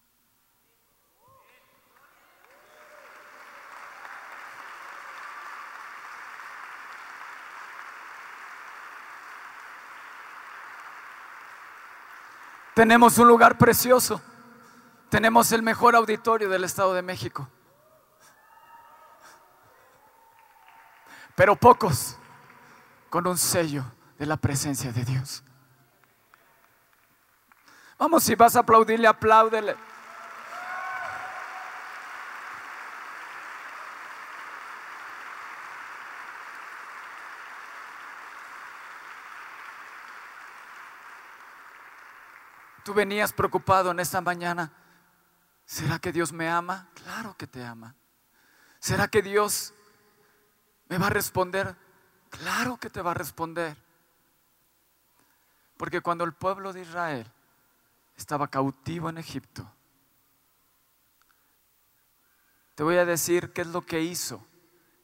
Tenemos 12.73 13.17
un 13.17 13.27
lugar 13.27 13.57
precioso. 13.57 14.21
Tenemos 15.09 15.51
el 15.51 15.61
mejor 15.61 15.95
auditorio 15.95 16.49
del 16.49 16.63
Estado 16.63 16.93
de 16.93 17.01
México. 17.01 17.47
Pero 21.35 21.55
pocos 21.55 22.17
con 23.09 23.27
un 23.27 23.37
sello 23.37 23.83
de 24.17 24.25
la 24.25 24.37
presencia 24.37 24.91
de 24.91 25.03
Dios. 25.03 25.43
Vamos, 27.97 28.23
si 28.23 28.35
vas 28.35 28.55
a 28.55 28.59
aplaudirle, 28.59 29.07
apláudele. 29.07 29.75
Tú 42.83 42.93
venías 42.93 43.31
preocupado 43.33 43.91
en 43.91 43.99
esta 43.99 44.21
mañana. 44.21 44.71
¿Será 45.65 45.99
que 45.99 46.11
Dios 46.11 46.33
me 46.33 46.49
ama? 46.49 46.89
Claro 46.95 47.35
que 47.37 47.47
te 47.47 47.63
ama. 47.63 47.95
¿Será 48.79 49.07
que 49.07 49.21
Dios 49.21 49.73
me 50.89 50.97
va 50.97 51.07
a 51.07 51.11
responder? 51.11 51.75
Claro 52.29 52.77
que 52.77 52.89
te 52.89 53.01
va 53.01 53.11
a 53.11 53.15
responder. 53.15 53.77
Porque 55.77 56.01
cuando 56.01 56.23
el 56.23 56.33
pueblo 56.33 56.73
de 56.73 56.81
Israel 56.81 57.31
estaba 58.15 58.47
cautivo 58.47 59.09
en 59.09 59.17
Egipto, 59.17 59.71
te 62.75 62.83
voy 62.83 62.97
a 62.97 63.05
decir 63.05 63.53
qué 63.53 63.61
es 63.61 63.67
lo 63.67 63.85
que 63.85 64.01
hizo 64.01 64.45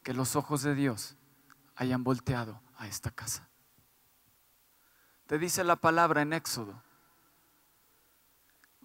que 0.03 0.13
los 0.13 0.35
ojos 0.35 0.63
de 0.63 0.73
Dios 0.73 1.15
hayan 1.75 2.03
volteado 2.03 2.61
a 2.77 2.87
esta 2.87 3.11
casa. 3.11 3.47
Te 5.27 5.37
dice 5.37 5.63
la 5.63 5.75
palabra 5.75 6.21
en 6.21 6.33
Éxodo 6.33 6.81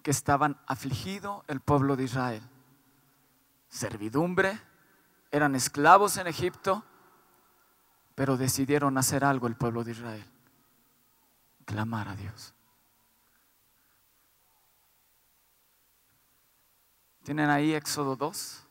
que 0.03 0.11
estaban 0.11 0.61
afligido 0.67 1.45
el 1.49 1.61
pueblo 1.61 1.97
de 1.97 2.05
Israel. 2.05 2.43
Servidumbre, 3.69 4.61
eran 5.31 5.55
esclavos 5.55 6.17
en 6.19 6.27
Egipto, 6.27 6.85
pero 8.15 8.37
decidieron 8.37 8.99
hacer 8.99 9.25
algo 9.25 9.47
el 9.47 9.57
pueblo 9.57 9.85
de 9.85 9.93
Israel, 9.93 10.27
clamar 11.65 12.09
a 12.09 12.17
Dios. 12.17 12.55
¿Tienen 17.23 17.51
ahí 17.51 17.73
Éxodo 17.73 18.17
2? 18.17 18.67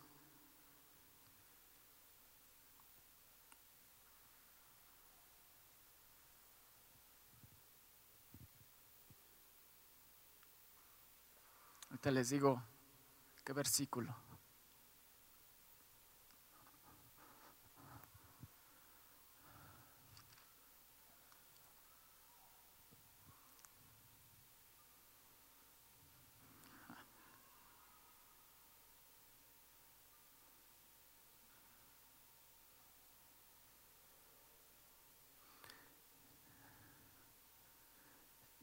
Te 12.02 12.10
les 12.10 12.30
digo 12.30 12.60
qué 13.44 13.52
versículo. 13.52 14.12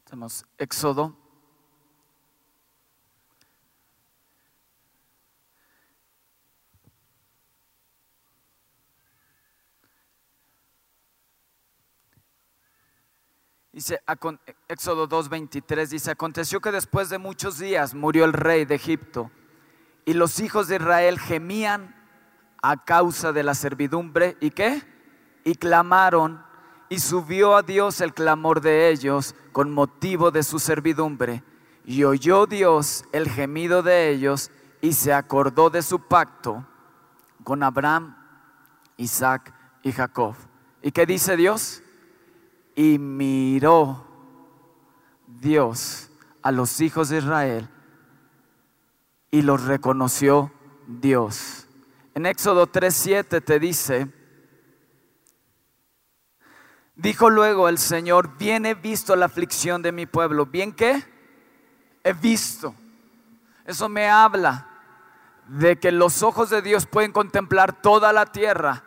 Tenemos 0.04 0.44
Éxodo 0.58 1.29
Dice 13.80 14.02
Éxodo 14.68 15.08
2:23, 15.08 15.88
dice, 15.88 16.10
aconteció 16.10 16.60
que 16.60 16.70
después 16.70 17.08
de 17.08 17.16
muchos 17.16 17.58
días 17.58 17.94
murió 17.94 18.26
el 18.26 18.34
rey 18.34 18.66
de 18.66 18.74
Egipto 18.74 19.30
y 20.04 20.12
los 20.12 20.38
hijos 20.38 20.68
de 20.68 20.76
Israel 20.76 21.18
gemían 21.18 21.96
a 22.60 22.84
causa 22.84 23.32
de 23.32 23.42
la 23.42 23.54
servidumbre 23.54 24.36
y 24.38 24.50
qué? 24.50 24.82
Y 25.44 25.54
clamaron 25.54 26.44
y 26.90 26.98
subió 26.98 27.56
a 27.56 27.62
Dios 27.62 28.02
el 28.02 28.12
clamor 28.12 28.60
de 28.60 28.90
ellos 28.90 29.34
con 29.50 29.70
motivo 29.70 30.30
de 30.30 30.42
su 30.42 30.58
servidumbre. 30.58 31.42
Y 31.86 32.04
oyó 32.04 32.44
Dios 32.44 33.06
el 33.12 33.30
gemido 33.30 33.82
de 33.82 34.10
ellos 34.10 34.50
y 34.82 34.92
se 34.92 35.14
acordó 35.14 35.70
de 35.70 35.80
su 35.80 36.06
pacto 36.06 36.66
con 37.44 37.62
Abraham, 37.62 38.14
Isaac 38.98 39.54
y 39.82 39.90
Jacob. 39.90 40.34
¿Y 40.82 40.92
qué 40.92 41.06
dice 41.06 41.34
Dios? 41.34 41.82
Y 42.80 42.98
miró 42.98 44.06
Dios 45.26 46.08
a 46.40 46.50
los 46.50 46.80
hijos 46.80 47.10
de 47.10 47.18
Israel 47.18 47.68
y 49.30 49.42
los 49.42 49.64
reconoció 49.64 50.50
Dios. 50.86 51.68
En 52.14 52.24
Éxodo 52.24 52.66
3:7 52.66 53.44
te 53.44 53.58
dice, 53.60 54.10
dijo 56.94 57.28
luego 57.28 57.68
el 57.68 57.76
Señor, 57.76 58.38
bien 58.38 58.64
he 58.64 58.72
visto 58.72 59.14
la 59.14 59.26
aflicción 59.26 59.82
de 59.82 59.92
mi 59.92 60.06
pueblo. 60.06 60.46
¿Bien 60.46 60.72
qué? 60.72 61.04
He 62.02 62.14
visto. 62.14 62.74
Eso 63.66 63.90
me 63.90 64.08
habla 64.08 64.68
de 65.48 65.78
que 65.78 65.92
los 65.92 66.22
ojos 66.22 66.48
de 66.48 66.62
Dios 66.62 66.86
pueden 66.86 67.12
contemplar 67.12 67.82
toda 67.82 68.10
la 68.14 68.24
tierra, 68.24 68.84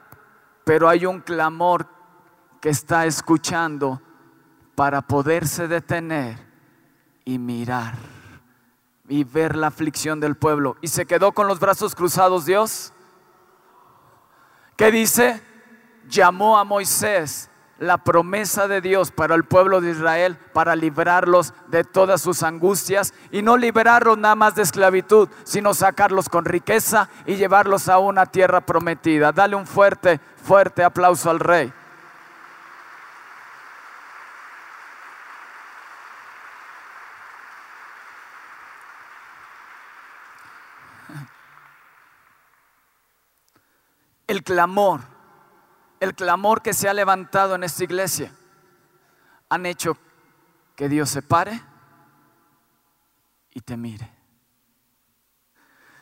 pero 0.63 0.89
hay 0.89 1.06
un 1.06 1.19
clamor 1.19 1.93
que 2.63 2.69
está 2.69 3.06
escuchando 3.06 4.02
para 4.73 5.02
poderse 5.02 5.67
detener 5.67 6.38
y 7.26 7.38
mirar 7.38 7.95
y 9.10 9.26
ver 9.26 9.58
la 9.58 9.67
aflicción 9.67 10.21
del 10.21 10.38
pueblo. 10.38 10.78
¿Y 10.80 10.88
se 10.88 11.06
quedó 11.06 11.34
con 11.34 11.47
los 11.47 11.60
brazos 11.60 11.93
cruzados 11.93 12.45
Dios? 12.45 12.93
¿Qué 14.78 14.91
dice? 14.91 15.43
Llamó 16.08 16.58
a 16.58 16.63
Moisés 16.63 17.49
la 17.80 17.97
promesa 17.97 18.69
de 18.69 18.80
Dios 18.80 19.12
para 19.12 19.36
el 19.36 19.43
pueblo 19.43 19.82
de 19.82 19.91
Israel, 19.91 20.38
para 20.54 20.78
librarlos 20.78 21.54
de 21.67 21.84
todas 21.84 22.21
sus 22.21 22.43
angustias 22.43 23.13
y 23.30 23.41
no 23.41 23.58
liberarlos 23.58 24.17
nada 24.17 24.36
más 24.36 24.56
de 24.56 24.62
esclavitud, 24.62 25.28
sino 25.43 25.73
sacarlos 25.73 26.30
con 26.30 26.45
riqueza 26.45 27.10
y 27.26 27.36
llevarlos 27.36 27.89
a 27.89 27.99
una 27.99 28.26
tierra 28.26 28.62
prometida. 28.62 29.34
Dale 29.34 29.58
un 29.58 29.67
fuerte, 29.67 30.21
fuerte 30.41 30.82
aplauso 30.82 31.30
al 31.30 31.41
rey. 31.41 31.73
El 44.34 44.43
clamor, 44.43 45.02
el 46.00 46.15
clamor 46.15 46.63
que 46.63 46.74
se 46.74 46.89
ha 46.89 46.93
levantado 46.93 47.54
en 47.54 47.63
esta 47.63 47.84
iglesia, 47.84 48.34
han 49.48 49.67
hecho 49.67 49.96
que 50.76 50.89
Dios 50.89 51.12
se 51.12 51.22
pare 51.22 51.62
y 53.52 53.62
te 53.62 53.78
mire. 53.78 54.12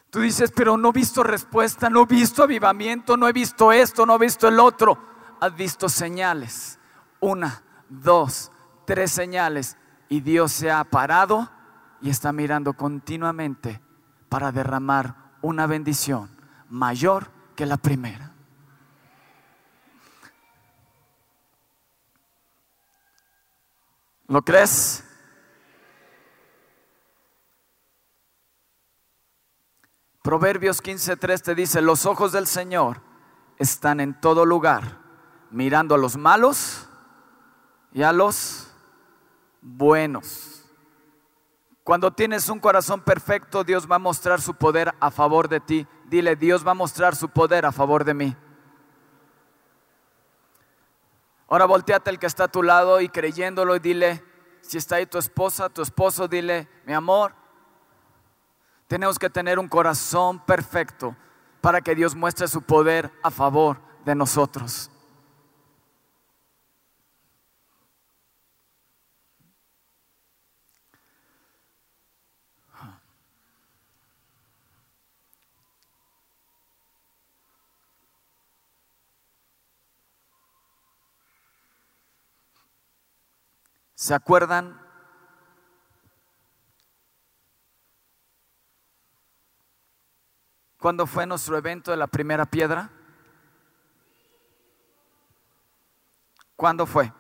Tú 0.10 0.22
dices, 0.22 0.52
pero 0.56 0.78
no 0.78 0.89
he 0.89 0.94
visto 0.94 1.24
respuesta, 1.24 1.89
no 1.89 2.04
he 2.04 2.06
visto 2.06 2.44
avivamiento, 2.44 3.17
no 3.17 3.28
he 3.28 3.34
visto 3.34 3.72
esto, 3.74 4.06
no 4.06 4.15
he 4.15 4.20
visto 4.20 4.48
el 4.48 4.60
otro. 4.60 4.98
Has 5.41 5.54
visto 5.56 5.89
señales. 5.89 6.80
Una, 7.20 7.63
dos, 7.89 8.52
tres 8.86 9.12
señales. 9.12 9.78
Y 10.08 10.22
Dios 10.22 10.54
se 10.54 10.72
ha 10.72 10.84
parado 10.86 11.50
y 12.02 12.10
está 12.10 12.32
mirando 12.32 12.74
continuamente 12.74 13.82
para 14.30 14.54
derramar 14.54 15.15
una 15.41 15.67
bendición 15.67 16.30
mayor 16.70 17.40
que 17.55 17.65
la 17.65 17.77
primera. 17.77 18.31
¿Lo 24.27 24.41
crees? 24.43 25.03
Proverbios 30.21 30.81
15:3 30.81 31.41
te 31.41 31.55
dice, 31.55 31.81
los 31.81 32.05
ojos 32.05 32.31
del 32.31 32.47
Señor 32.47 33.01
están 33.57 33.99
en 33.99 34.19
todo 34.21 34.45
lugar, 34.45 34.99
mirando 35.49 35.95
a 35.95 35.97
los 35.97 36.15
malos 36.15 36.87
y 37.91 38.03
a 38.03 38.13
los 38.13 38.71
buenos. 39.61 40.61
Cuando 41.84 42.12
tienes 42.12 42.48
un 42.50 42.60
corazón 42.60 43.02
perfecto, 43.02 43.63
Dios 43.63 43.89
va 43.89 43.96
a 43.96 44.00
mostrar 44.00 44.39
su 44.39 44.54
poder 44.54 44.94
a 45.00 45.10
favor 45.10 45.48
de 45.50 45.60
ti. 45.60 45.88
Dile, 46.06 46.36
Dios 46.36 46.65
va 46.65 46.72
a 46.72 46.76
mostrar 46.76 47.15
su 47.15 47.30
poder 47.30 47.65
a 47.65 47.72
favor 47.72 48.04
de 48.04 48.13
mí. 48.13 48.36
Ahora 51.48 51.65
volteate 51.65 52.10
el 52.10 52.20
que 52.20 52.28
está 52.28 52.46
a 52.46 52.52
tu 52.52 52.63
lado 52.63 53.02
y 53.02 53.10
creyéndolo 53.10 53.76
y 53.76 53.80
dile, 53.80 54.24
si 54.62 54.78
está 54.78 54.98
ahí 54.98 55.06
tu 55.06 55.17
esposa, 55.17 55.70
tu 55.70 55.82
esposo, 55.82 56.28
dile, 56.28 56.70
mi 56.86 56.94
amor, 56.94 57.34
tenemos 58.88 59.20
que 59.20 59.30
tener 59.30 59.60
un 59.60 59.67
corazón 59.67 60.39
perfecto 60.46 61.15
para 61.60 61.82
que 61.82 61.96
Dios 61.96 62.15
muestre 62.15 62.48
su 62.48 62.62
poder 62.62 63.12
a 63.24 63.32
favor 63.32 63.80
de 64.06 64.15
nosotros. 64.15 64.91
¿Se 84.01 84.15
acuerdan? 84.15 84.81
¿Cuándo 90.79 91.05
fue 91.05 91.27
nuestro 91.27 91.55
evento 91.55 91.91
de 91.91 91.97
la 91.97 92.07
primera 92.07 92.47
piedra? 92.47 92.89
¿Cuándo 96.55 96.87
fue? 96.87 97.13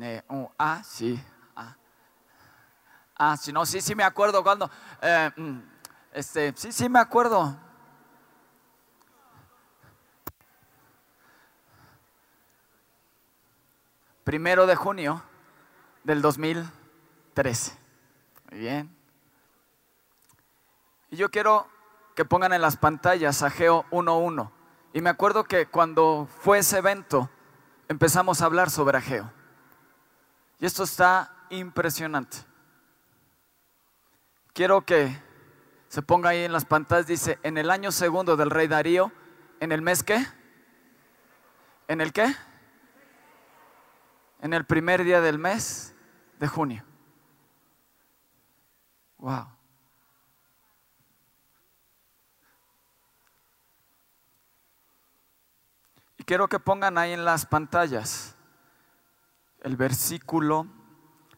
Eh, 0.00 0.22
ah, 0.58 0.82
sí. 0.82 1.22
Ah. 1.54 1.76
ah, 3.14 3.36
sí, 3.36 3.52
no, 3.52 3.66
sí, 3.66 3.82
sí 3.82 3.94
me 3.94 4.04
acuerdo 4.04 4.42
cuando. 4.42 4.70
Eh, 5.02 5.30
mm, 5.36 5.58
este, 6.12 6.54
sí, 6.56 6.72
sí 6.72 6.88
me 6.88 7.00
acuerdo. 7.00 7.65
Primero 14.26 14.66
de 14.66 14.74
junio 14.74 15.22
del 16.02 16.20
2013. 16.20 17.78
Muy 18.50 18.58
bien. 18.58 18.96
Y 21.10 21.16
yo 21.16 21.30
quiero 21.30 21.68
que 22.16 22.24
pongan 22.24 22.52
en 22.52 22.60
las 22.60 22.76
pantallas 22.76 23.44
Ageo 23.44 23.84
1.1. 23.92 24.50
Y 24.94 25.00
me 25.00 25.10
acuerdo 25.10 25.44
que 25.44 25.66
cuando 25.66 26.28
fue 26.40 26.58
ese 26.58 26.78
evento, 26.78 27.30
empezamos 27.86 28.42
a 28.42 28.46
hablar 28.46 28.68
sobre 28.68 28.98
Ageo. 28.98 29.32
Y 30.58 30.66
esto 30.66 30.82
está 30.82 31.32
impresionante. 31.50 32.38
Quiero 34.52 34.84
que 34.84 35.22
se 35.86 36.02
ponga 36.02 36.30
ahí 36.30 36.42
en 36.42 36.52
las 36.52 36.64
pantallas, 36.64 37.06
dice, 37.06 37.38
en 37.44 37.58
el 37.58 37.70
año 37.70 37.92
segundo 37.92 38.36
del 38.36 38.50
rey 38.50 38.66
Darío, 38.66 39.12
¿en 39.60 39.70
el 39.70 39.82
mes 39.82 40.02
qué? 40.02 40.26
¿En 41.86 42.00
el 42.00 42.12
qué? 42.12 42.34
En 44.40 44.52
el 44.52 44.64
primer 44.64 45.04
día 45.04 45.20
del 45.20 45.38
mes 45.38 45.94
de 46.38 46.48
junio. 46.48 46.84
Wow. 49.18 49.46
Y 56.18 56.24
quiero 56.24 56.48
que 56.48 56.58
pongan 56.58 56.98
ahí 56.98 57.12
en 57.12 57.24
las 57.24 57.46
pantallas 57.46 58.36
el 59.60 59.76
versículo 59.76 60.66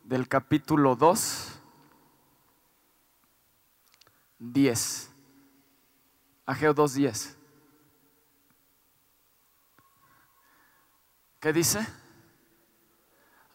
del 0.02 0.28
capítulo 0.28 0.96
2, 0.96 1.60
10. 4.38 5.10
Ageo 6.46 6.74
2, 6.74 6.94
10. 6.94 7.38
¿Qué 11.40 11.52
dice? 11.52 11.86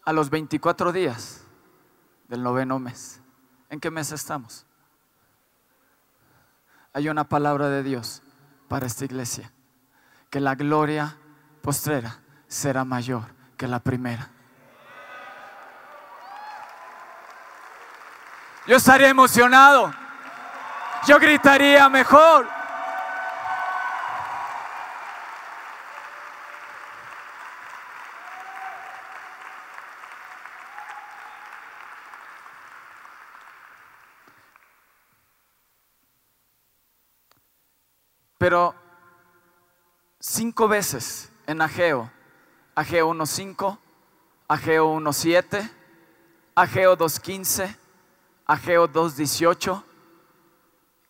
A 0.04 0.12
los 0.12 0.30
24 0.30 0.92
días 0.92 1.42
del 2.28 2.42
noveno 2.42 2.78
mes. 2.78 3.20
¿En 3.70 3.80
qué 3.80 3.90
mes 3.90 4.12
estamos? 4.12 4.66
Hay 6.92 7.08
una 7.08 7.24
palabra 7.24 7.68
de 7.68 7.82
Dios 7.82 8.22
para 8.68 8.86
esta 8.86 9.04
iglesia, 9.04 9.50
que 10.30 10.40
la 10.40 10.54
gloria 10.54 11.16
postrera 11.62 12.20
será 12.46 12.84
mayor 12.84 13.24
que 13.56 13.66
la 13.66 13.80
primera. 13.80 14.30
Yo 18.66 18.76
estaría 18.76 19.08
emocionado. 19.08 19.92
Yo 21.06 21.18
gritaría 21.18 21.88
mejor. 21.88 22.48
Pero 38.38 38.74
cinco 40.18 40.68
veces 40.68 41.30
en 41.46 41.60
Ageo, 41.60 42.10
Ageo 42.74 43.10
1.5, 43.10 43.78
Ageo 44.48 44.96
1.7, 44.96 45.70
Ageo 46.54 46.96
2.15, 46.96 47.76
Ageo 48.46 48.88
2.18. 48.88 49.84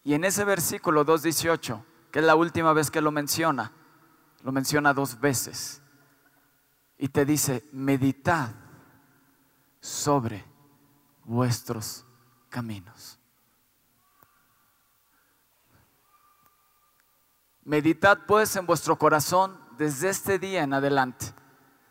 Y 0.04 0.14
en 0.14 0.24
ese 0.24 0.44
versículo 0.44 1.04
2.18, 1.04 1.82
que 2.10 2.18
es 2.18 2.24
la 2.24 2.34
última 2.34 2.72
vez 2.72 2.90
que 2.90 3.00
lo 3.00 3.10
menciona, 3.10 3.72
lo 4.42 4.52
menciona 4.52 4.92
dos 4.92 5.18
veces. 5.18 5.80
Y 6.98 7.08
te 7.08 7.24
dice, 7.24 7.64
meditad 7.72 8.50
sobre 9.80 10.44
vuestros 11.24 12.04
caminos. 12.48 13.18
Meditad 17.64 18.20
pues 18.26 18.56
en 18.56 18.66
vuestro 18.66 18.96
corazón 18.96 19.58
desde 19.78 20.10
este 20.10 20.38
día 20.38 20.62
en 20.62 20.74
adelante, 20.74 21.26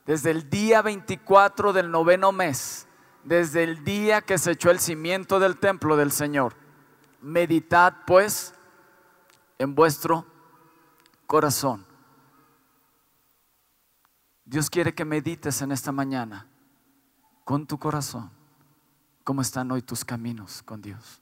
desde 0.05 0.31
el 0.31 0.49
día 0.49 0.81
24 0.81 1.73
del 1.73 1.89
noveno 1.91 2.31
mes 2.31 2.87
desde 3.23 3.63
el 3.63 3.83
día 3.83 4.21
que 4.21 4.37
se 4.37 4.51
echó 4.51 4.69
el 4.69 4.79
cimiento 4.79 5.39
del 5.39 5.57
templo 5.57 5.95
del 5.95 6.11
Señor. 6.11 6.55
Meditad 7.21 7.93
pues 8.05 8.53
en 9.57 9.75
vuestro 9.75 10.25
corazón. 11.25 11.85
Dios 14.45 14.69
quiere 14.69 14.93
que 14.93 15.05
medites 15.05 15.61
en 15.61 15.71
esta 15.71 15.91
mañana 15.91 16.47
con 17.45 17.65
tu 17.65 17.79
corazón 17.79 18.29
cómo 19.23 19.41
están 19.41 19.71
hoy 19.71 19.81
tus 19.81 20.03
caminos 20.03 20.61
con 20.63 20.81
Dios. 20.81 21.21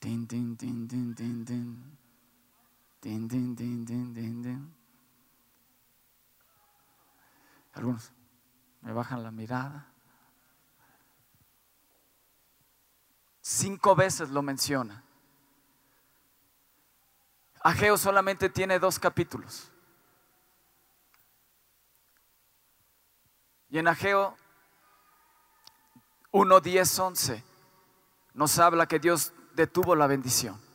Tin, 0.00 0.26
tin, 0.26 0.56
tin, 0.56 1.99
tin, 3.00 3.28
tin, 3.28 3.56
tin, 3.56 4.74
Algunos 7.72 8.12
me 8.82 8.92
bajan 8.92 9.22
la 9.22 9.30
mirada. 9.30 9.86
Cinco 13.40 13.94
veces 13.94 14.30
lo 14.30 14.42
menciona. 14.42 15.02
Ageo 17.62 17.96
solamente 17.96 18.48
tiene 18.48 18.78
dos 18.78 18.98
capítulos. 18.98 19.70
Y 23.70 23.78
en 23.78 23.88
Ageo 23.88 24.36
1, 26.32 26.60
10, 26.60 26.98
11 26.98 27.44
nos 28.34 28.58
habla 28.58 28.86
que 28.86 28.98
Dios 28.98 29.32
detuvo 29.54 29.94
la 29.94 30.06
bendición. 30.06 30.69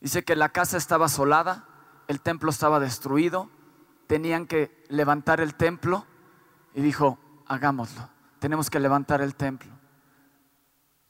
Dice 0.00 0.24
que 0.24 0.34
la 0.34 0.48
casa 0.48 0.78
estaba 0.78 1.06
asolada, 1.06 1.66
el 2.08 2.20
templo 2.20 2.50
estaba 2.50 2.80
destruido, 2.80 3.50
tenían 4.06 4.46
que 4.46 4.84
levantar 4.88 5.40
el 5.40 5.54
templo 5.54 6.06
y 6.74 6.80
dijo, 6.80 7.18
hagámoslo, 7.46 8.08
tenemos 8.38 8.70
que 8.70 8.80
levantar 8.80 9.20
el 9.20 9.34
templo. 9.34 9.70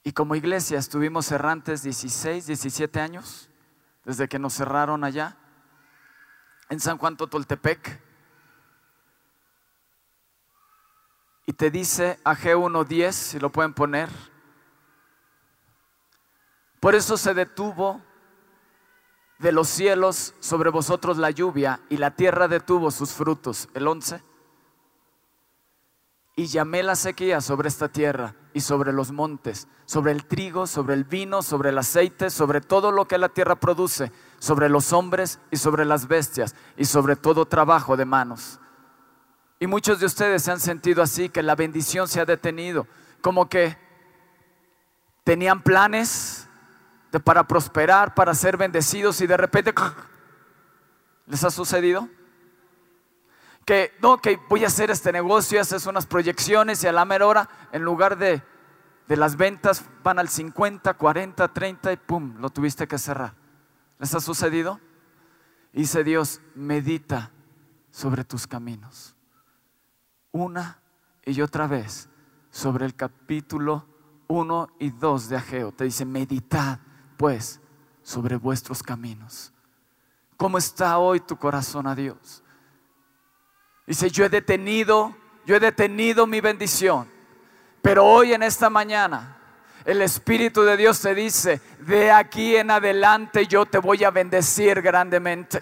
Y 0.03 0.11
como 0.11 0.35
iglesia 0.35 0.77
estuvimos 0.77 1.31
errantes 1.31 1.83
16, 1.83 2.47
17 2.47 2.99
años, 2.99 3.49
desde 4.03 4.27
que 4.27 4.39
nos 4.39 4.55
cerraron 4.55 5.03
allá, 5.03 5.37
en 6.69 6.79
San 6.79 6.97
Juan 6.97 7.17
Totoltepec. 7.17 8.01
Y 11.45 11.53
te 11.53 11.71
dice 11.71 12.19
a 12.23 12.35
G1.10, 12.35 13.11
si 13.11 13.39
lo 13.39 13.51
pueden 13.51 13.73
poner, 13.73 14.09
por 16.79 16.95
eso 16.95 17.15
se 17.15 17.33
detuvo 17.33 18.01
de 19.41 19.51
los 19.51 19.67
cielos 19.67 20.35
sobre 20.39 20.69
vosotros 20.69 21.17
la 21.17 21.31
lluvia 21.31 21.81
y 21.89 21.97
la 21.97 22.15
tierra 22.15 22.47
detuvo 22.47 22.91
sus 22.91 23.11
frutos. 23.11 23.69
El 23.73 23.87
11 23.87 24.21
y 26.35 26.47
llamé 26.47 26.81
la 26.81 26.95
sequía 26.95 27.41
sobre 27.41 27.67
esta 27.67 27.89
tierra 27.89 28.35
y 28.53 28.61
sobre 28.61 28.93
los 28.93 29.11
montes, 29.11 29.67
sobre 29.85 30.11
el 30.11 30.25
trigo, 30.25 30.65
sobre 30.65 30.93
el 30.93 31.03
vino, 31.03 31.41
sobre 31.41 31.69
el 31.69 31.77
aceite, 31.77 32.29
sobre 32.29 32.61
todo 32.61 32.91
lo 32.91 33.07
que 33.07 33.17
la 33.17 33.29
tierra 33.29 33.55
produce, 33.55 34.11
sobre 34.39 34.69
los 34.69 34.93
hombres 34.93 35.39
y 35.51 35.57
sobre 35.57 35.85
las 35.85 36.07
bestias 36.07 36.55
y 36.77 36.85
sobre 36.85 37.15
todo 37.15 37.45
trabajo 37.45 37.97
de 37.97 38.05
manos. 38.05 38.59
Y 39.59 39.67
muchos 39.67 39.99
de 39.99 40.05
ustedes 40.05 40.43
se 40.43 40.51
han 40.51 40.59
sentido 40.59 41.03
así, 41.03 41.29
que 41.29 41.43
la 41.43 41.55
bendición 41.55 42.07
se 42.07 42.19
ha 42.19 42.25
detenido, 42.25 42.87
como 43.21 43.47
que 43.47 43.77
tenían 45.23 45.61
planes 45.61 46.47
para 47.19 47.45
prosperar, 47.45 48.13
para 48.13 48.33
ser 48.33 48.57
bendecidos 48.57 49.19
y 49.21 49.27
de 49.27 49.37
repente 49.37 49.73
les 51.27 51.43
ha 51.43 51.51
sucedido 51.51 52.07
que 53.65 53.93
no, 54.01 54.17
que 54.17 54.39
voy 54.49 54.63
a 54.63 54.67
hacer 54.67 54.91
este 54.91 55.11
negocio, 55.11 55.61
haces 55.61 55.85
unas 55.85 56.05
proyecciones 56.05 56.83
y 56.83 56.87
a 56.87 56.91
la 56.91 57.05
mera 57.05 57.27
hora, 57.27 57.49
en 57.71 57.83
lugar 57.83 58.17
de, 58.17 58.41
de 59.07 59.17
las 59.17 59.37
ventas, 59.37 59.85
van 60.03 60.19
al 60.19 60.29
50, 60.29 60.93
40, 60.95 61.47
30 61.47 61.93
y 61.93 61.97
pum, 61.97 62.35
lo 62.39 62.49
tuviste 62.49 62.87
que 62.87 62.97
cerrar. 62.97 63.33
¿Les 63.99 64.13
ha 64.15 64.19
sucedido? 64.19 64.79
Dice 65.73 66.03
Dios, 66.03 66.41
medita 66.55 67.31
sobre 67.91 68.23
tus 68.23 68.47
caminos. 68.47 69.15
Una 70.31 70.81
y 71.23 71.39
otra 71.41 71.67
vez 71.67 72.09
sobre 72.49 72.85
el 72.85 72.95
capítulo 72.95 73.85
1 74.27 74.69
y 74.79 74.89
2 74.89 75.29
de 75.29 75.37
Ageo. 75.37 75.71
Te 75.71 75.83
dice, 75.83 76.03
meditad 76.03 76.79
sobre 78.01 78.35
vuestros 78.35 78.81
caminos. 78.81 79.53
¿Cómo 80.37 80.57
está 80.57 80.97
hoy 80.97 81.19
tu 81.19 81.37
corazón 81.37 81.85
a 81.85 81.93
Dios? 81.93 82.43
Dice, 83.85 84.09
yo 84.09 84.25
he 84.25 84.29
detenido, 84.29 85.15
yo 85.45 85.55
he 85.55 85.59
detenido 85.59 86.25
mi 86.25 86.41
bendición, 86.41 87.07
pero 87.81 88.05
hoy 88.05 88.33
en 88.33 88.41
esta 88.41 88.69
mañana 88.69 89.37
el 89.85 90.01
Espíritu 90.01 90.63
de 90.63 90.77
Dios 90.77 90.99
te 90.99 91.13
dice, 91.13 91.61
de 91.79 92.11
aquí 92.11 92.55
en 92.55 92.71
adelante 92.71 93.45
yo 93.45 93.65
te 93.65 93.77
voy 93.77 94.03
a 94.03 94.11
bendecir 94.11 94.81
grandemente. 94.81 95.61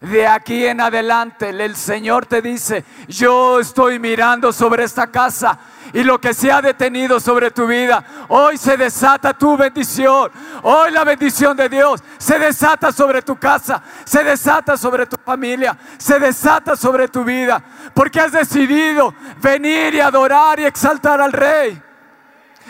De 0.00 0.26
aquí 0.26 0.66
en 0.66 0.80
adelante 0.80 1.48
el 1.48 1.76
Señor 1.76 2.26
te 2.26 2.42
dice, 2.42 2.84
yo 3.08 3.60
estoy 3.60 3.98
mirando 3.98 4.52
sobre 4.52 4.84
esta 4.84 5.06
casa 5.06 5.58
y 5.94 6.02
lo 6.02 6.20
que 6.20 6.34
se 6.34 6.50
ha 6.50 6.60
detenido 6.60 7.20
sobre 7.20 7.52
tu 7.52 7.66
vida, 7.66 8.04
hoy 8.28 8.58
se 8.58 8.76
desata 8.76 9.32
tu 9.32 9.56
bendición. 9.56 10.30
Hoy 10.62 10.90
la 10.90 11.04
bendición 11.04 11.56
de 11.56 11.68
Dios 11.68 12.02
se 12.18 12.38
desata 12.38 12.90
sobre 12.90 13.22
tu 13.22 13.36
casa, 13.36 13.80
se 14.04 14.24
desata 14.24 14.76
sobre 14.76 15.06
tu 15.06 15.16
familia, 15.24 15.78
se 15.96 16.18
desata 16.18 16.74
sobre 16.76 17.06
tu 17.06 17.22
vida, 17.22 17.62
porque 17.94 18.20
has 18.20 18.32
decidido 18.32 19.14
venir 19.40 19.94
y 19.94 20.00
adorar 20.00 20.58
y 20.58 20.64
exaltar 20.64 21.20
al 21.20 21.32
Rey. 21.32 21.80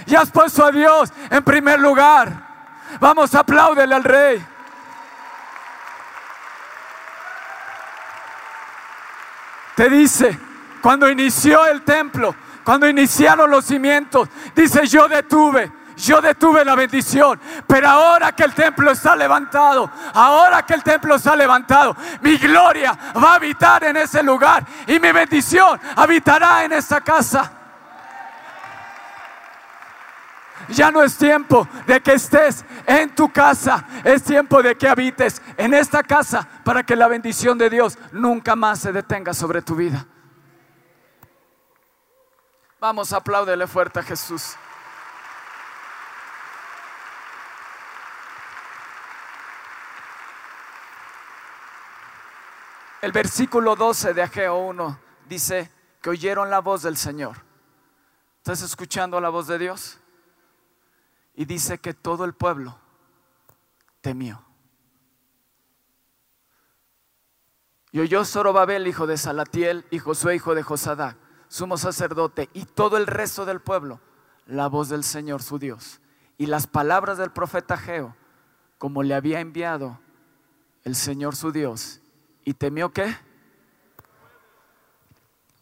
Y 0.07 0.15
has 0.15 0.31
puesto 0.31 0.65
a 0.65 0.71
Dios 0.71 1.11
en 1.31 1.43
primer 1.43 1.81
lugar. 1.81 2.31
Vamos, 3.01 3.35
apláudele 3.35 3.95
al 3.95 4.05
Rey. 4.05 4.47
Te 9.75 9.89
dice, 9.91 10.39
cuando 10.81 11.11
inició 11.11 11.67
el 11.67 11.83
templo, 11.83 12.35
cuando 12.65 12.89
iniciaron 12.89 13.51
los 13.51 13.65
cimientos, 13.65 14.29
dice, 14.55 14.87
yo 14.87 15.09
detuve, 15.09 15.73
yo 15.97 16.21
detuve 16.21 16.65
la 16.65 16.75
bendición, 16.75 17.41
pero 17.67 17.89
ahora 17.89 18.33
que 18.33 18.45
el 18.45 18.55
templo 18.55 18.91
está 18.91 19.17
levantado, 19.17 19.91
ahora 20.15 20.65
que 20.65 20.75
el 20.75 20.83
templo 20.83 21.17
está 21.17 21.35
levantado, 21.37 21.97
mi 22.21 22.37
gloria 22.37 22.97
va 23.17 23.33
a 23.33 23.35
habitar 23.35 23.85
en 23.85 23.97
ese 23.97 24.23
lugar 24.23 24.65
y 24.87 24.99
mi 25.01 25.13
bendición 25.13 25.81
habitará 25.97 26.65
en 26.65 26.73
esta 26.73 27.01
casa. 27.01 27.64
Ya 30.69 30.91
no 30.91 31.03
es 31.03 31.17
tiempo 31.17 31.69
de 31.87 32.01
que 32.01 32.15
estés 32.15 32.65
en 32.87 33.15
tu 33.15 33.33
casa, 33.33 33.87
es 34.05 34.23
tiempo 34.23 34.63
de 34.63 34.77
que 34.77 34.89
habites 34.89 35.41
en 35.57 35.75
esta 35.75 36.03
casa 36.03 36.49
para 36.65 36.83
que 36.83 36.97
la 36.97 37.09
bendición 37.09 37.59
de 37.59 37.71
Dios 37.71 37.99
nunca 38.13 38.57
más 38.57 38.81
se 38.81 38.93
detenga 38.93 39.35
sobre 39.35 39.63
tu 39.63 39.77
vida. 39.77 40.07
Vamos, 42.81 43.13
apláudele 43.13 43.67
fuerte 43.67 44.01
a 44.01 44.03
Jesús. 44.03 44.57
El 53.01 53.13
versículo 53.13 53.77
12 53.77 54.15
de 54.15 54.23
Ageo 54.23 54.57
1 54.57 54.99
dice 55.27 55.71
que 56.01 56.11
oyeron 56.11 56.49
la 56.49 56.61
voz 56.61 56.83
del 56.83 56.97
Señor. 56.97 57.37
¿Estás 58.39 58.63
escuchando 58.63 59.21
la 59.21 59.29
voz 59.29 59.47
de 59.47 59.59
Dios? 59.59 59.99
Y 61.35 61.45
dice 61.45 61.79
que 61.79 61.95
todo 61.95 62.25
el 62.25 62.35
pueblo 62.35 62.79
temió. 64.01 64.45
Y 67.91 68.01
oyó 68.01 68.25
Zorobabel, 68.25 68.87
hijo 68.87 69.07
de 69.07 69.17
Salatiel, 69.17 69.87
y 69.91 69.99
Josué, 69.99 70.35
hijo 70.35 70.55
de 70.55 70.63
Josadac, 70.63 71.17
sumo 71.49 71.77
sacerdote, 71.77 72.51
y 72.53 72.65
todo 72.65 72.97
el 72.97 73.07
resto 73.07 73.45
del 73.45 73.61
pueblo, 73.61 74.01
la 74.47 74.67
voz 74.67 74.89
del 74.89 75.05
Señor 75.05 75.43
su 75.43 75.59
Dios, 75.59 76.01
y 76.37 76.47
las 76.47 76.67
palabras 76.67 77.19
del 77.19 77.31
profeta 77.31 77.77
Geo, 77.77 78.17
como 78.79 79.03
le 79.03 79.15
había 79.15 79.41
enviado 79.41 80.01
el 80.83 80.97
Señor 80.97 81.37
su 81.37 81.53
Dios. 81.53 82.01
¿Y 82.45 82.55
temió 82.55 82.93
qué? 82.93 83.17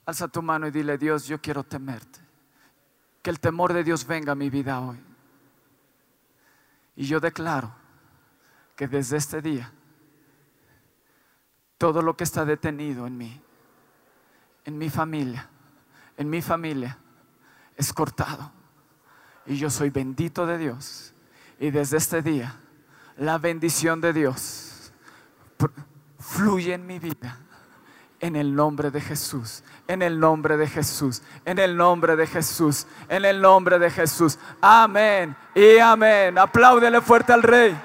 Alza 0.04 0.28
tu 0.28 0.42
mano 0.42 0.66
y 0.66 0.70
dile, 0.70 0.98
Dios, 0.98 1.26
yo 1.26 1.40
quiero 1.40 1.62
temerte. 1.62 2.18
Que 3.22 3.30
el 3.30 3.38
temor 3.38 3.72
de 3.72 3.85
Dios 3.85 4.06
venga 4.06 4.32
a 4.32 4.35
mi 4.35 4.50
vida 4.50 4.80
hoy. 4.80 4.98
Y 6.96 7.07
yo 7.07 7.20
declaro 7.20 7.74
que 8.76 8.88
desde 8.88 9.16
este 9.16 9.40
día, 9.40 9.72
todo 11.78 12.02
lo 12.02 12.16
que 12.16 12.24
está 12.24 12.44
detenido 12.44 13.07
en 13.07 13.16
mí, 13.16 13.40
en 14.64 14.78
mi 14.78 14.90
familia, 14.90 15.48
en 16.16 16.31
mi 16.31 16.42
familia, 16.42 16.98
es 17.76 17.92
cortado. 17.92 18.52
Y 19.46 19.57
yo 19.57 19.70
soy 19.70 19.90
bendito 19.90 20.46
de 20.46 20.59
Dios. 20.59 21.14
Y 21.59 21.70
desde 21.70 21.96
este 21.96 22.22
día, 22.22 22.57
la 23.16 23.38
bendición 23.38 24.00
de 24.00 24.12
Dios 24.12 24.92
fluye 26.18 26.74
en 26.74 26.87
mi 26.87 26.98
vida. 26.98 27.38
En 28.22 28.37
el 28.37 28.54
nombre 28.54 28.92
de 28.92 29.00
Jesús, 29.00 29.64
en 29.88 30.00
el 30.00 30.20
nombre 30.20 30.56
de 30.56 30.68
Jesús, 30.68 31.22
en 31.44 31.58
el 31.58 31.76
nombre 31.76 32.14
de 32.14 32.28
Jesús, 32.28 32.87
en 33.08 33.24
el 33.24 33.40
nombre 33.40 33.80
de 33.80 33.90
Jesús. 33.90 34.38
Amén 34.61 35.35
y 35.56 35.78
amén. 35.78 36.38
Apláudele 36.38 37.00
fuerte 37.00 37.32
al 37.32 37.42
Rey. 37.42 37.76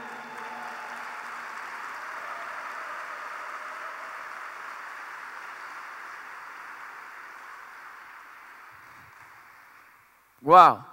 Wow. 10.42 10.86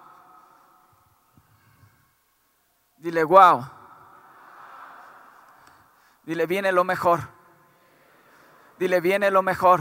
Dile, 2.96 3.22
wow. 3.22 3.62
Dile, 6.24 6.46
viene 6.46 6.72
lo 6.72 6.82
mejor. 6.82 7.43
Dile, 8.78 9.00
viene 9.00 9.30
lo 9.30 9.42
mejor. 9.42 9.80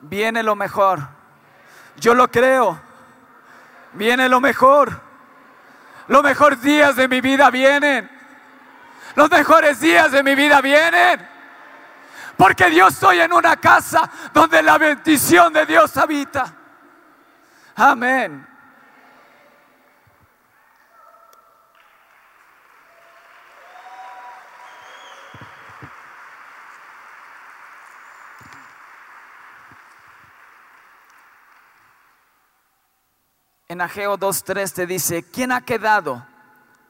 Viene 0.00 0.42
lo 0.42 0.56
mejor. 0.56 1.00
Yo 1.96 2.14
lo 2.14 2.30
creo. 2.30 2.80
Viene 3.92 4.28
lo 4.28 4.40
mejor. 4.40 5.00
Los 6.06 6.22
mejores 6.22 6.62
días 6.62 6.96
de 6.96 7.08
mi 7.08 7.20
vida 7.20 7.50
vienen. 7.50 8.10
Los 9.14 9.30
mejores 9.30 9.80
días 9.80 10.10
de 10.12 10.22
mi 10.22 10.34
vida 10.34 10.60
vienen. 10.60 11.28
Porque 12.36 12.74
yo 12.74 12.88
estoy 12.88 13.20
en 13.20 13.32
una 13.32 13.56
casa 13.56 14.10
donde 14.32 14.62
la 14.62 14.78
bendición 14.78 15.52
de 15.52 15.66
Dios 15.66 15.96
habita. 15.96 16.54
Amén. 17.76 18.49
En 33.70 33.80
Ageo 33.80 34.18
2.3 34.18 34.72
te 34.72 34.84
dice, 34.84 35.22
¿quién 35.22 35.52
ha 35.52 35.60
quedado 35.60 36.26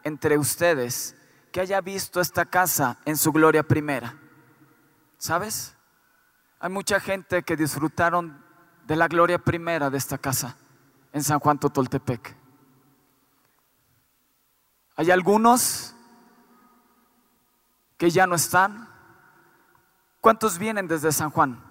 entre 0.02 0.38
ustedes 0.38 1.14
que 1.52 1.60
haya 1.60 1.82
visto 1.82 2.22
esta 2.22 2.46
casa 2.46 2.96
en 3.04 3.18
su 3.18 3.32
gloria 3.32 3.62
primera? 3.62 4.14
¿Sabes? 5.18 5.76
Hay 6.58 6.70
mucha 6.70 6.98
gente 6.98 7.42
que 7.42 7.54
disfrutaron 7.54 8.42
de 8.86 8.96
la 8.96 9.08
gloria 9.08 9.38
primera 9.38 9.90
de 9.90 9.98
esta 9.98 10.16
casa 10.16 10.56
en 11.12 11.22
San 11.22 11.38
Juan 11.38 11.58
Totoltepec. 11.58 12.34
Hay 14.96 15.10
algunos 15.10 15.94
que 17.98 18.08
ya 18.08 18.26
no 18.26 18.36
están. 18.36 18.88
¿Cuántos 20.22 20.56
vienen 20.56 20.88
desde 20.88 21.12
San 21.12 21.28
Juan? 21.28 21.62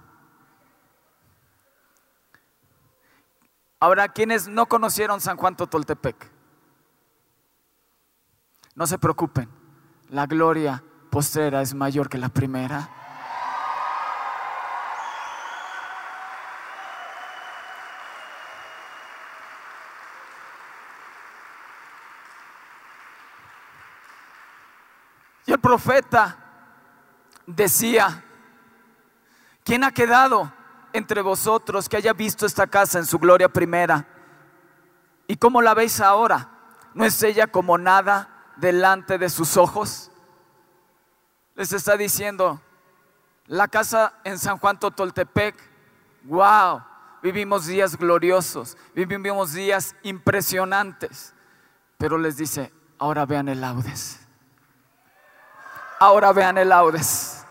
Ahora, 3.81 4.09
quienes 4.09 4.49
no 4.49 4.65
conocieron 4.65 5.21
San 5.21 5.37
Juan 5.37 5.55
Totoltepec, 5.55 6.29
no 8.75 8.85
se 8.85 8.99
preocupen, 8.99 9.49
la 10.09 10.25
gloria 10.25 10.83
postera 11.09 11.61
es 11.61 11.73
mayor 11.73 12.09
que 12.09 12.17
la 12.17 12.27
primera. 12.27 12.89
Y 25.45 25.51
el 25.53 25.59
profeta 25.59 26.37
decía, 27.47 28.23
¿quién 29.63 29.85
ha 29.85 29.91
quedado 29.91 30.58
entre 30.93 31.21
vosotros 31.21 31.88
que 31.88 31.97
haya 31.97 32.13
visto 32.13 32.45
esta 32.45 32.67
casa 32.67 32.99
en 32.99 33.06
su 33.06 33.19
gloria 33.19 33.49
primera. 33.49 34.08
¿Y 35.28 35.38
cómo 35.38 35.62
la 35.62 35.73
veis 35.73 36.02
ahora? 36.02 36.49
¿No 36.93 37.06
es 37.06 37.21
ella 37.21 37.47
como 37.47 37.78
nada 37.78 38.54
delante 38.58 39.17
de 39.17 39.30
sus 39.30 39.58
ojos? 39.58 40.12
Les 41.56 41.71
está 41.73 41.97
diciendo, 41.97 42.62
La 43.47 43.67
casa 43.67 44.13
en 44.23 44.39
San 44.39 44.58
Juan 44.58 44.80
Totoltepec, 44.80 45.56
wow, 46.23 46.82
vivimos 47.21 47.65
días 47.65 47.97
gloriosos, 47.97 48.78
vivimos 48.95 49.54
días 49.54 49.95
impresionantes. 50.04 51.34
Pero 51.97 52.17
les 52.17 52.38
dice, 52.38 52.71
ahora 52.97 53.25
vean 53.25 53.49
el 53.49 53.62
laudes. 53.62 54.19
Ahora 55.99 56.32
vean 56.32 56.58
el 56.58 56.69
laudes. 56.69 57.45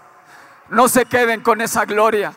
No 0.70 0.88
se 0.88 1.04
queden 1.04 1.42
con 1.42 1.60
esa 1.60 1.84
gloria. 1.84 2.34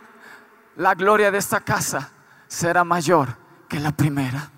La 0.75 0.95
gloria 0.95 1.31
de 1.31 1.37
esta 1.37 1.59
casa 1.59 2.09
será 2.47 2.83
mayor 2.83 3.37
que 3.67 3.79
la 3.79 3.91
primera. 3.91 4.49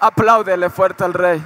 Apláudele 0.00 0.68
fuerte 0.70 1.04
al 1.04 1.14
rey. 1.14 1.42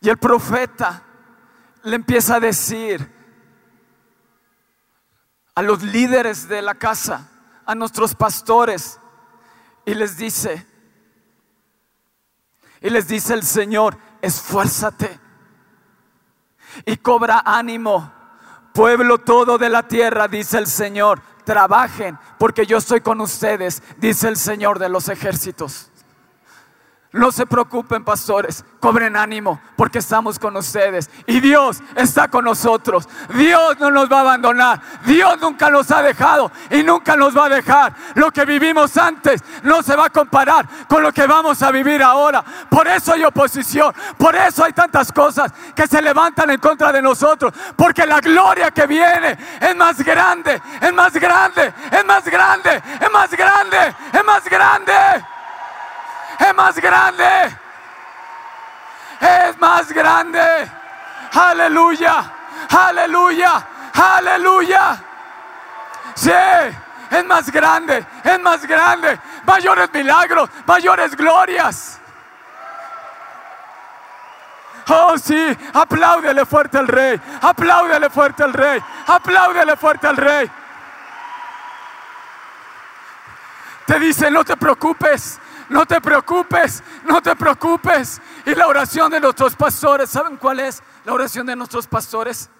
Y 0.00 0.10
el 0.10 0.18
profeta 0.18 1.02
le 1.84 1.96
empieza 1.96 2.34
a 2.34 2.40
decir 2.40 3.10
a 5.54 5.62
los 5.62 5.82
líderes 5.82 6.46
de 6.48 6.60
la 6.60 6.74
casa, 6.74 7.30
a 7.64 7.74
nuestros 7.74 8.14
pastores, 8.14 9.00
y 9.84 9.94
les 9.94 10.16
dice, 10.16 10.66
y 12.80 12.90
les 12.90 13.08
dice 13.08 13.34
el 13.34 13.42
Señor, 13.42 13.96
esfuérzate 14.20 15.20
y 16.86 16.96
cobra 16.96 17.42
ánimo. 17.44 18.12
Pueblo 18.72 19.18
todo 19.18 19.56
de 19.56 19.68
la 19.68 19.86
tierra, 19.86 20.26
dice 20.26 20.58
el 20.58 20.66
Señor, 20.66 21.22
trabajen 21.44 22.18
porque 22.38 22.66
yo 22.66 22.78
estoy 22.78 23.00
con 23.00 23.20
ustedes, 23.20 23.82
dice 23.98 24.28
el 24.28 24.36
Señor 24.36 24.78
de 24.78 24.88
los 24.88 25.08
ejércitos. 25.08 25.92
No 27.14 27.30
se 27.30 27.46
preocupen, 27.46 28.02
pastores, 28.02 28.64
cobren 28.80 29.16
ánimo 29.16 29.60
porque 29.76 30.00
estamos 30.00 30.36
con 30.36 30.56
ustedes 30.56 31.08
y 31.26 31.38
Dios 31.38 31.80
está 31.94 32.26
con 32.26 32.44
nosotros. 32.44 33.08
Dios 33.34 33.78
no 33.78 33.90
nos 33.92 34.10
va 34.10 34.18
a 34.18 34.20
abandonar. 34.20 34.80
Dios 35.06 35.40
nunca 35.40 35.70
nos 35.70 35.90
ha 35.92 36.02
dejado 36.02 36.50
y 36.70 36.82
nunca 36.82 37.14
nos 37.14 37.36
va 37.36 37.46
a 37.46 37.48
dejar. 37.48 37.94
Lo 38.16 38.32
que 38.32 38.44
vivimos 38.44 38.96
antes 38.96 39.42
no 39.62 39.82
se 39.82 39.94
va 39.94 40.06
a 40.06 40.10
comparar 40.10 40.68
con 40.88 41.04
lo 41.04 41.12
que 41.12 41.26
vamos 41.26 41.62
a 41.62 41.70
vivir 41.70 42.02
ahora. 42.02 42.44
Por 42.68 42.88
eso 42.88 43.12
hay 43.12 43.24
oposición, 43.24 43.94
por 44.18 44.34
eso 44.34 44.64
hay 44.64 44.72
tantas 44.72 45.12
cosas 45.12 45.52
que 45.74 45.86
se 45.86 46.02
levantan 46.02 46.50
en 46.50 46.58
contra 46.58 46.90
de 46.90 47.00
nosotros, 47.00 47.54
porque 47.76 48.06
la 48.06 48.20
gloria 48.20 48.72
que 48.72 48.86
viene 48.86 49.38
es 49.60 49.76
más 49.76 50.02
grande, 50.04 50.60
es 50.80 50.92
más 50.92 51.12
grande, 51.14 51.72
es 51.92 52.04
más 52.04 52.24
grande, 52.24 52.82
es 53.00 53.10
más 53.12 53.30
grande, 53.30 53.78
es 53.78 53.92
más 53.92 53.94
grande 53.94 53.94
es 54.12 54.24
más 54.24 54.44
grande. 54.44 55.24
Es 56.38 56.54
más 59.58 59.92
grande. 59.92 60.70
Aleluya. 61.32 62.32
Aleluya. 62.68 63.66
Aleluya. 63.94 64.96
Sí, 66.14 66.30
es 67.10 67.24
más 67.24 67.50
grande. 67.50 68.04
Es 68.22 68.40
más 68.40 68.66
grande. 68.66 69.18
Mayores 69.44 69.92
milagros. 69.92 70.50
Mayores 70.66 71.16
glorias. 71.16 72.00
Oh, 74.88 75.16
sí, 75.16 75.56
apláudele 75.72 76.44
fuerte 76.44 76.76
al 76.76 76.88
rey. 76.88 77.20
Apláudele 77.40 78.10
fuerte 78.10 78.42
al 78.42 78.52
rey. 78.52 78.82
Apláudele 79.06 79.76
fuerte 79.76 80.06
al 80.06 80.16
rey. 80.16 80.50
Te 83.86 83.98
dice, 83.98 84.30
no 84.30 84.44
te 84.44 84.56
preocupes, 84.56 85.38
no 85.68 85.86
te 85.86 86.00
preocupes, 86.00 86.82
no 87.04 87.22
te 87.22 87.34
preocupes. 87.36 88.20
Y 88.46 88.54
la 88.54 88.66
oración 88.66 89.10
de 89.10 89.20
nuestros 89.20 89.54
pastores, 89.54 90.10
¿saben 90.10 90.36
cuál 90.36 90.60
es 90.60 90.82
la 91.04 91.12
oración 91.12 91.46
de 91.46 91.56
nuestros 91.56 91.86
pastores? 91.86 92.50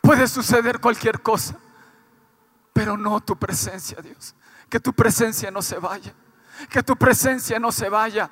Puede 0.00 0.26
suceder 0.28 0.80
cualquier 0.80 1.20
cosa, 1.20 1.56
pero 2.72 2.96
no 2.96 3.20
tu 3.20 3.36
presencia, 3.36 3.98
Dios. 4.00 4.34
Que 4.68 4.80
tu 4.80 4.92
presencia 4.92 5.50
no 5.50 5.62
se 5.62 5.78
vaya, 5.78 6.14
que 6.68 6.82
tu 6.82 6.96
presencia 6.96 7.58
no 7.58 7.72
se 7.72 7.88
vaya. 7.88 8.30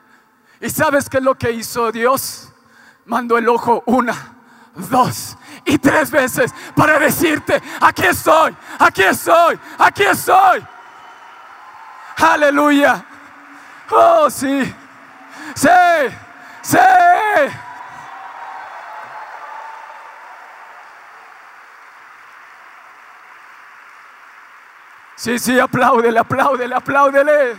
¿Y 0.60 0.70
sabes 0.70 1.08
qué 1.08 1.18
es 1.18 1.22
lo 1.22 1.36
que 1.36 1.50
hizo 1.50 1.92
Dios? 1.92 2.52
Mandó 3.06 3.38
el 3.38 3.48
ojo 3.48 3.82
una, 3.86 4.36
dos 4.74 5.36
y 5.64 5.78
tres 5.78 6.10
veces 6.10 6.52
para 6.74 6.98
decirte, 6.98 7.60
aquí 7.80 8.04
estoy, 8.04 8.56
aquí 8.78 9.02
estoy, 9.02 9.58
aquí 9.78 10.02
estoy. 10.04 10.66
Aleluya. 12.16 13.07
Oh, 13.90 14.28
sí. 14.30 14.74
Sí. 15.54 15.68
Sí. 16.62 16.78
Sí, 25.16 25.38
sí, 25.38 25.58
apláudele, 25.58 26.18
apláudele, 26.18 26.74
apláudele. 26.74 27.56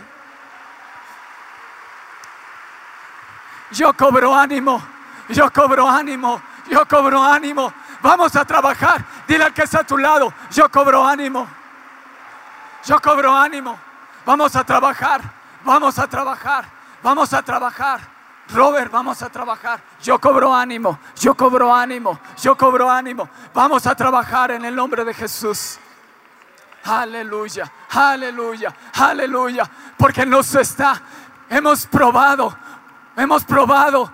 Yo 3.72 3.92
cobro 3.92 4.34
ánimo, 4.34 4.82
yo 5.28 5.50
cobro 5.52 5.88
ánimo, 5.88 6.40
yo 6.68 6.86
cobro 6.88 7.22
ánimo. 7.22 7.72
Vamos 8.00 8.34
a 8.34 8.44
trabajar. 8.44 9.04
Dile 9.28 9.44
al 9.44 9.52
que 9.52 9.62
está 9.62 9.80
a 9.80 9.84
tu 9.84 9.98
lado, 9.98 10.32
yo 10.50 10.70
cobro 10.70 11.06
ánimo. 11.06 11.46
Yo 12.84 12.98
cobro 13.00 13.36
ánimo. 13.36 13.78
Vamos 14.24 14.56
a 14.56 14.64
trabajar. 14.64 15.39
Vamos 15.64 15.98
a 15.98 16.06
trabajar, 16.06 16.64
vamos 17.02 17.32
a 17.32 17.42
trabajar. 17.42 18.20
Robert, 18.52 18.90
vamos 18.90 19.22
a 19.22 19.28
trabajar. 19.28 19.80
Yo 20.02 20.18
cobro 20.18 20.54
ánimo, 20.54 20.98
yo 21.16 21.34
cobro 21.36 21.74
ánimo, 21.74 22.18
yo 22.40 22.56
cobro 22.56 22.90
ánimo. 22.90 23.28
Vamos 23.54 23.86
a 23.86 23.94
trabajar 23.94 24.50
en 24.50 24.64
el 24.64 24.74
nombre 24.74 25.04
de 25.04 25.14
Jesús. 25.14 25.78
Aleluya, 26.84 27.70
aleluya, 27.90 28.74
aleluya. 28.94 29.70
Porque 29.96 30.26
nos 30.26 30.54
está, 30.54 31.00
hemos 31.48 31.86
probado, 31.86 32.56
hemos 33.16 33.44
probado 33.44 34.12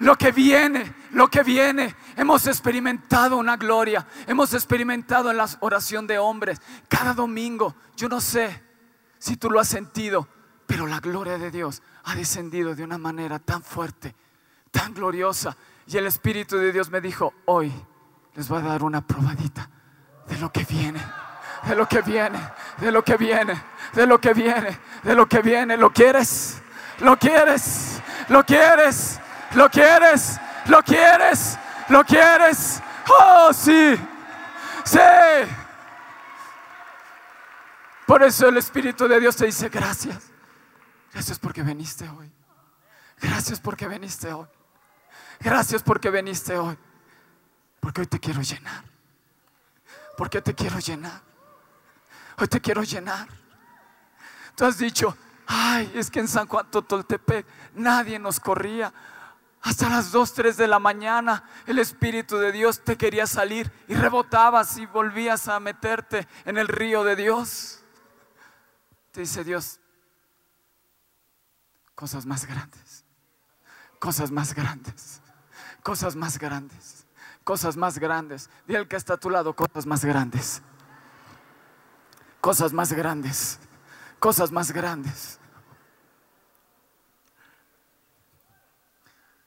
lo 0.00 0.16
que 0.16 0.32
viene, 0.32 0.94
lo 1.12 1.28
que 1.28 1.42
viene. 1.42 1.94
Hemos 2.16 2.46
experimentado 2.46 3.36
una 3.36 3.56
gloria, 3.56 4.06
hemos 4.26 4.52
experimentado 4.52 5.30
en 5.30 5.36
la 5.36 5.48
oración 5.60 6.06
de 6.06 6.18
hombres. 6.18 6.60
Cada 6.88 7.14
domingo, 7.14 7.74
yo 7.96 8.08
no 8.08 8.20
sé 8.20 8.62
si 9.18 9.36
tú 9.36 9.50
lo 9.50 9.60
has 9.60 9.68
sentido, 9.68 10.28
pero 10.68 10.86
la 10.86 11.00
gloria 11.00 11.38
de 11.38 11.50
Dios 11.50 11.82
ha 12.04 12.14
descendido 12.14 12.74
de 12.74 12.84
una 12.84 12.98
manera 12.98 13.38
tan 13.38 13.62
fuerte, 13.62 14.14
tan 14.70 14.92
gloriosa. 14.92 15.56
Y 15.86 15.96
el 15.96 16.06
Espíritu 16.06 16.58
de 16.58 16.72
Dios 16.72 16.90
me 16.90 17.00
dijo, 17.00 17.32
hoy 17.46 17.72
les 18.34 18.48
voy 18.50 18.58
a 18.58 18.66
dar 18.66 18.82
una 18.82 19.00
probadita 19.00 19.70
de 20.28 20.36
lo 20.36 20.52
que 20.52 20.64
viene, 20.64 21.00
de 21.66 21.74
lo 21.74 21.88
que 21.88 22.02
viene, 22.02 22.38
de 22.82 22.92
lo 22.92 23.02
que 23.02 23.16
viene, 23.16 23.62
de 23.94 24.06
lo 24.06 24.20
que 24.20 24.34
viene, 24.34 24.78
de 25.02 25.14
lo 25.14 25.26
que 25.26 25.40
viene. 25.40 25.78
¿Lo 25.78 25.90
quieres? 25.90 26.60
¿Lo 27.00 27.16
quieres? 27.16 28.02
¿Lo 28.28 28.44
quieres? 28.44 29.18
¿Lo 29.54 29.70
quieres? 29.70 30.38
¿Lo 30.66 30.82
quieres? 30.82 31.58
¿Lo 31.88 32.04
quieres? 32.04 32.82
Oh, 33.08 33.50
sí. 33.54 33.98
Sí. 34.84 34.98
Por 38.06 38.22
eso 38.22 38.48
el 38.48 38.58
Espíritu 38.58 39.08
de 39.08 39.18
Dios 39.18 39.34
te 39.34 39.46
dice 39.46 39.70
gracias. 39.70 40.27
Gracias 41.12 41.38
porque 41.38 41.62
viniste 41.62 42.08
hoy. 42.08 42.30
Gracias 43.20 43.60
porque 43.60 43.88
viniste 43.88 44.32
hoy. 44.32 44.46
Gracias 45.40 45.82
porque 45.82 46.10
viniste 46.10 46.56
hoy. 46.56 46.76
Porque 47.80 48.02
hoy 48.02 48.06
te 48.06 48.18
quiero 48.18 48.42
llenar. 48.42 48.84
Porque 50.16 50.42
te 50.42 50.54
quiero 50.54 50.78
llenar. 50.78 51.22
Hoy 52.38 52.48
te 52.48 52.60
quiero 52.60 52.82
llenar. 52.82 53.28
Tú 54.54 54.64
has 54.64 54.78
dicho, 54.78 55.16
ay, 55.46 55.90
es 55.94 56.10
que 56.10 56.20
en 56.20 56.28
San 56.28 56.46
Juan 56.46 56.70
Totoltepec 56.70 57.46
nadie 57.74 58.18
nos 58.18 58.40
corría. 58.40 58.92
Hasta 59.62 59.88
las 59.88 60.12
2, 60.12 60.34
3 60.34 60.56
de 60.56 60.68
la 60.68 60.78
mañana 60.78 61.44
el 61.66 61.78
Espíritu 61.78 62.36
de 62.38 62.52
Dios 62.52 62.80
te 62.84 62.96
quería 62.96 63.26
salir 63.26 63.70
y 63.88 63.94
rebotabas 63.94 64.78
y 64.78 64.86
volvías 64.86 65.48
a 65.48 65.58
meterte 65.58 66.28
en 66.44 66.58
el 66.58 66.68
río 66.68 67.02
de 67.02 67.16
Dios. 67.16 67.82
Te 69.10 69.20
dice 69.22 69.42
Dios, 69.42 69.80
cosas 71.98 72.26
más 72.26 72.46
grandes, 72.46 73.04
cosas 73.98 74.30
más 74.30 74.54
grandes, 74.54 75.20
cosas 75.82 76.14
más 76.14 76.38
grandes, 76.38 77.04
cosas 77.42 77.76
más 77.76 77.98
grandes. 77.98 78.48
Dile 78.68 78.78
al 78.78 78.86
que 78.86 78.94
está 78.94 79.14
a 79.14 79.16
tu 79.16 79.28
lado, 79.28 79.52
cosas 79.52 79.84
más 79.84 80.04
grandes, 80.04 80.62
cosas 82.40 82.72
más 82.72 82.92
grandes, 82.92 83.58
cosas 84.20 84.52
más 84.52 84.70
grandes. 84.70 85.40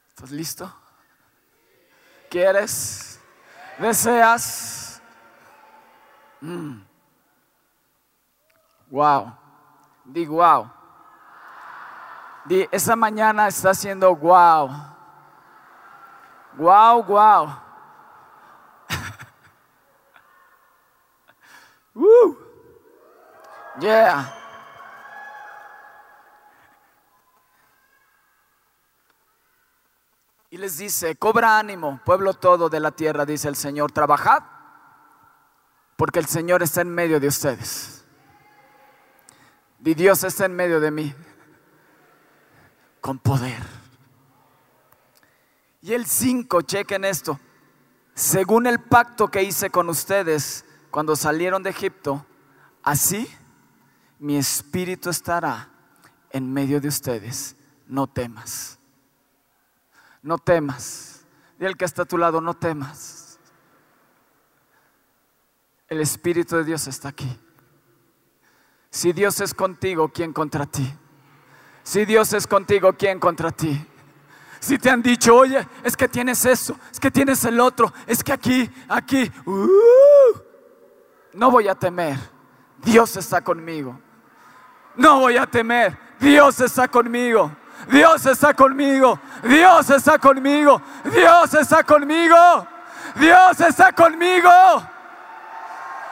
¿Estás 0.09 0.31
listo? 0.31 0.75
¿Quieres? 2.29 3.17
¿Deseas? 3.79 5.01
Mm. 6.41 6.81
Wow. 8.89 9.37
Di 10.03 10.25
wow. 10.25 10.80
Di, 12.45 12.67
esa 12.71 12.95
mañana 12.95 13.47
está 13.47 13.69
haciendo 13.71 14.15
wow. 14.15 14.69
Wow, 16.57 17.03
wow. 17.03 17.55
Woo. 21.93 22.37
Yeah. 23.79 24.37
Y 30.49 30.57
les 30.57 30.77
dice, 30.77 31.15
cobra 31.15 31.57
ánimo, 31.57 32.01
pueblo 32.03 32.33
todo 32.33 32.69
de 32.69 32.81
la 32.81 32.91
tierra, 32.91 33.25
dice 33.25 33.47
el 33.47 33.55
Señor, 33.55 33.93
trabajad, 33.93 34.43
porque 35.95 36.19
el 36.19 36.25
Señor 36.25 36.61
está 36.61 36.81
en 36.81 36.89
medio 36.89 37.21
de 37.21 37.27
ustedes. 37.27 38.05
Y 39.83 39.93
Dios 39.93 40.23
está 40.25 40.45
en 40.45 40.55
medio 40.55 40.81
de 40.81 40.91
mí, 40.91 41.15
con 43.01 43.19
poder. 43.19 43.61
Y 45.81 45.93
el 45.93 46.05
5, 46.05 46.61
chequen 46.61 47.03
esto, 47.03 47.39
según 48.13 48.67
el 48.67 48.79
pacto 48.79 49.29
que 49.29 49.43
hice 49.43 49.69
con 49.69 49.89
ustedes 49.89 50.63
cuando 50.91 51.15
salieron 51.15 51.63
de 51.63 51.71
Egipto, 51.71 52.25
así 52.83 53.27
mi 54.19 54.37
espíritu 54.37 55.09
estará 55.09 55.69
en 56.29 56.53
medio 56.53 56.79
de 56.79 56.87
ustedes, 56.87 57.55
no 57.87 58.07
temas. 58.07 58.77
No 60.21 60.37
temas. 60.37 61.25
Y 61.59 61.65
el 61.65 61.75
que 61.75 61.85
está 61.85 62.03
a 62.03 62.05
tu 62.05 62.17
lado, 62.17 62.41
no 62.41 62.53
temas. 62.53 63.39
El 65.87 65.99
Espíritu 65.99 66.55
de 66.55 66.63
Dios 66.63 66.87
está 66.87 67.09
aquí. 67.09 67.39
Si 68.89 69.13
Dios 69.13 69.41
es 69.41 69.53
contigo, 69.53 70.09
¿quién 70.09 70.33
contra 70.33 70.65
ti? 70.65 70.93
Si 71.83 72.05
Dios 72.05 72.33
es 72.33 72.47
contigo, 72.47 72.93
¿quién 72.93 73.19
contra 73.19 73.51
ti? 73.51 73.87
Si 74.59 74.77
te 74.77 74.89
han 74.89 75.01
dicho, 75.01 75.35
oye, 75.35 75.67
es 75.83 75.97
que 75.97 76.07
tienes 76.07 76.45
eso, 76.45 76.77
es 76.91 76.99
que 76.99 77.09
tienes 77.09 77.43
el 77.45 77.59
otro, 77.59 77.91
es 78.05 78.23
que 78.23 78.31
aquí, 78.31 78.69
aquí, 78.87 79.31
uh, 79.45 80.39
no 81.33 81.49
voy 81.49 81.67
a 81.67 81.75
temer. 81.75 82.17
Dios 82.77 83.15
está 83.17 83.41
conmigo. 83.41 83.99
No 84.95 85.19
voy 85.19 85.37
a 85.37 85.45
temer. 85.45 85.97
Dios 86.19 86.59
está 86.59 86.87
conmigo. 86.87 87.51
Dios 87.89 88.25
está 88.25 88.53
conmigo. 88.53 89.19
Dios 89.43 89.89
está 89.89 90.19
conmigo. 90.19 90.81
Dios 91.05 91.53
está 91.53 91.83
conmigo. 91.83 92.67
Dios 93.15 93.59
está 93.59 93.91
conmigo. 93.93 94.49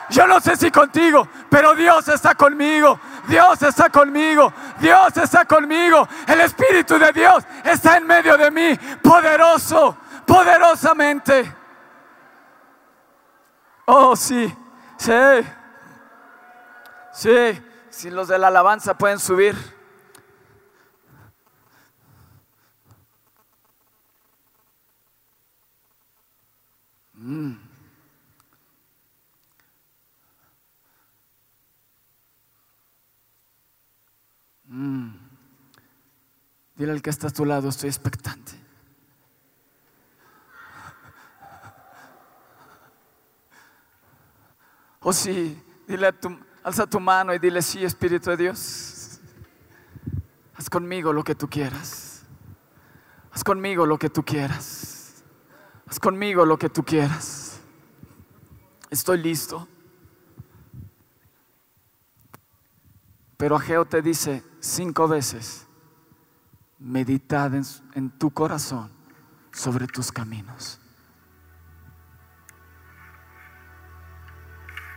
Yo 0.10 0.26
no 0.26 0.40
sé 0.40 0.56
si 0.56 0.72
contigo, 0.72 1.28
pero 1.50 1.76
Dios 1.76 2.08
está 2.08 2.34
conmigo. 2.36 3.00
Dios 3.28 3.62
está 3.62 3.90
conmigo. 3.90 4.52
Dios 4.80 5.16
está 5.18 5.46
conmigo. 5.46 6.08
El 6.28 6.42
Espíritu 6.42 6.98
de 6.98 7.12
Dios 7.12 7.44
está 7.64 7.98
en 7.98 8.08
medio 8.08 8.38
de 8.38 8.50
mí. 8.50 8.78
Poderoso, 9.04 9.98
poderosamente. 10.26 11.56
Oh, 13.86 14.16
sí, 14.16 14.54
sí. 14.98 15.12
Sí, 17.12 17.64
si 17.90 18.10
los 18.10 18.28
de 18.28 18.40
la 18.40 18.48
alabanza 18.48 18.94
pueden 18.98 19.20
subir. 19.20 19.56
Mm. 27.14 27.69
Mm. 34.80 35.12
Dile 36.78 36.92
al 36.94 37.02
que 37.02 37.10
está 37.10 37.28
a 37.28 37.32
tu 37.32 37.44
lado, 37.44 37.68
estoy 37.68 37.90
expectante. 37.90 38.54
O 45.02 45.10
oh, 45.10 45.14
sí, 45.14 45.62
dile 45.86 46.08
a 46.08 46.12
tu, 46.14 46.30
alza 46.64 46.88
tu 46.88 47.02
mano 47.02 47.34
y 47.34 47.40
dile, 47.40 47.62
sí, 47.62 47.84
Espíritu 47.84 48.30
de 48.30 48.38
Dios, 48.38 49.20
haz 50.56 50.70
conmigo 50.70 51.12
lo 51.12 51.26
que 51.26 51.36
tú 51.36 51.50
quieras. 51.50 52.24
Haz 53.32 53.44
conmigo 53.44 53.86
lo 53.86 54.00
que 54.00 54.10
tú 54.10 54.24
quieras. 54.24 55.24
Haz 55.88 56.00
conmigo 56.00 56.46
lo 56.46 56.58
que 56.58 56.70
tú 56.70 56.84
quieras. 56.86 57.60
Estoy 58.90 59.18
listo. 59.18 59.68
Pero 63.40 63.56
Ageo 63.56 63.86
te 63.86 64.02
dice 64.02 64.44
cinco 64.60 65.08
veces, 65.08 65.66
meditad 66.78 67.54
en, 67.56 68.10
tu 68.10 68.32
corazón 68.32 68.92
sobre 69.54 69.88
tus 69.88 70.12
caminos. 70.12 70.78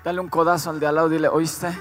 Dale 0.02 0.18
un 0.18 0.28
codazo 0.28 0.70
al 0.70 0.80
de 0.80 0.88
al 0.88 0.96
lado 0.96 1.06
y 1.06 1.12
dile, 1.12 1.28
¿oíste? 1.28 1.72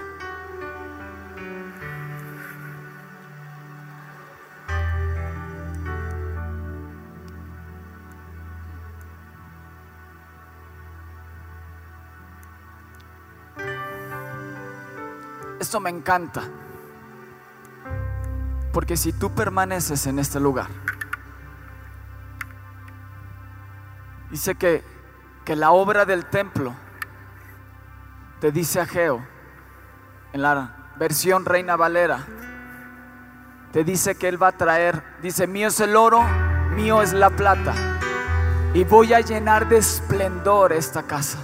Me 15.79 15.89
encanta. 15.89 16.43
Porque 18.73 18.97
si 18.97 19.13
tú 19.13 19.33
permaneces 19.33 20.05
en 20.07 20.19
este 20.19 20.39
lugar, 20.39 20.67
dice 24.29 24.55
que, 24.55 24.83
que 25.45 25.55
la 25.55 25.71
obra 25.71 26.05
del 26.05 26.25
templo, 26.25 26.73
te 28.39 28.51
dice 28.51 28.79
Ageo, 28.79 29.25
en 30.33 30.41
la 30.41 30.93
versión 30.97 31.45
Reina 31.45 31.75
Valera, 31.75 32.25
te 33.71 33.83
dice 33.83 34.15
que 34.15 34.27
Él 34.27 34.41
va 34.41 34.49
a 34.49 34.57
traer, 34.57 35.03
dice, 35.21 35.47
mío 35.47 35.67
es 35.67 35.79
el 35.79 35.95
oro, 35.95 36.23
mío 36.75 37.01
es 37.01 37.13
la 37.13 37.29
plata, 37.29 37.73
y 38.73 38.83
voy 38.83 39.13
a 39.13 39.21
llenar 39.21 39.67
de 39.69 39.77
esplendor 39.77 40.73
esta 40.73 41.03
casa. 41.03 41.37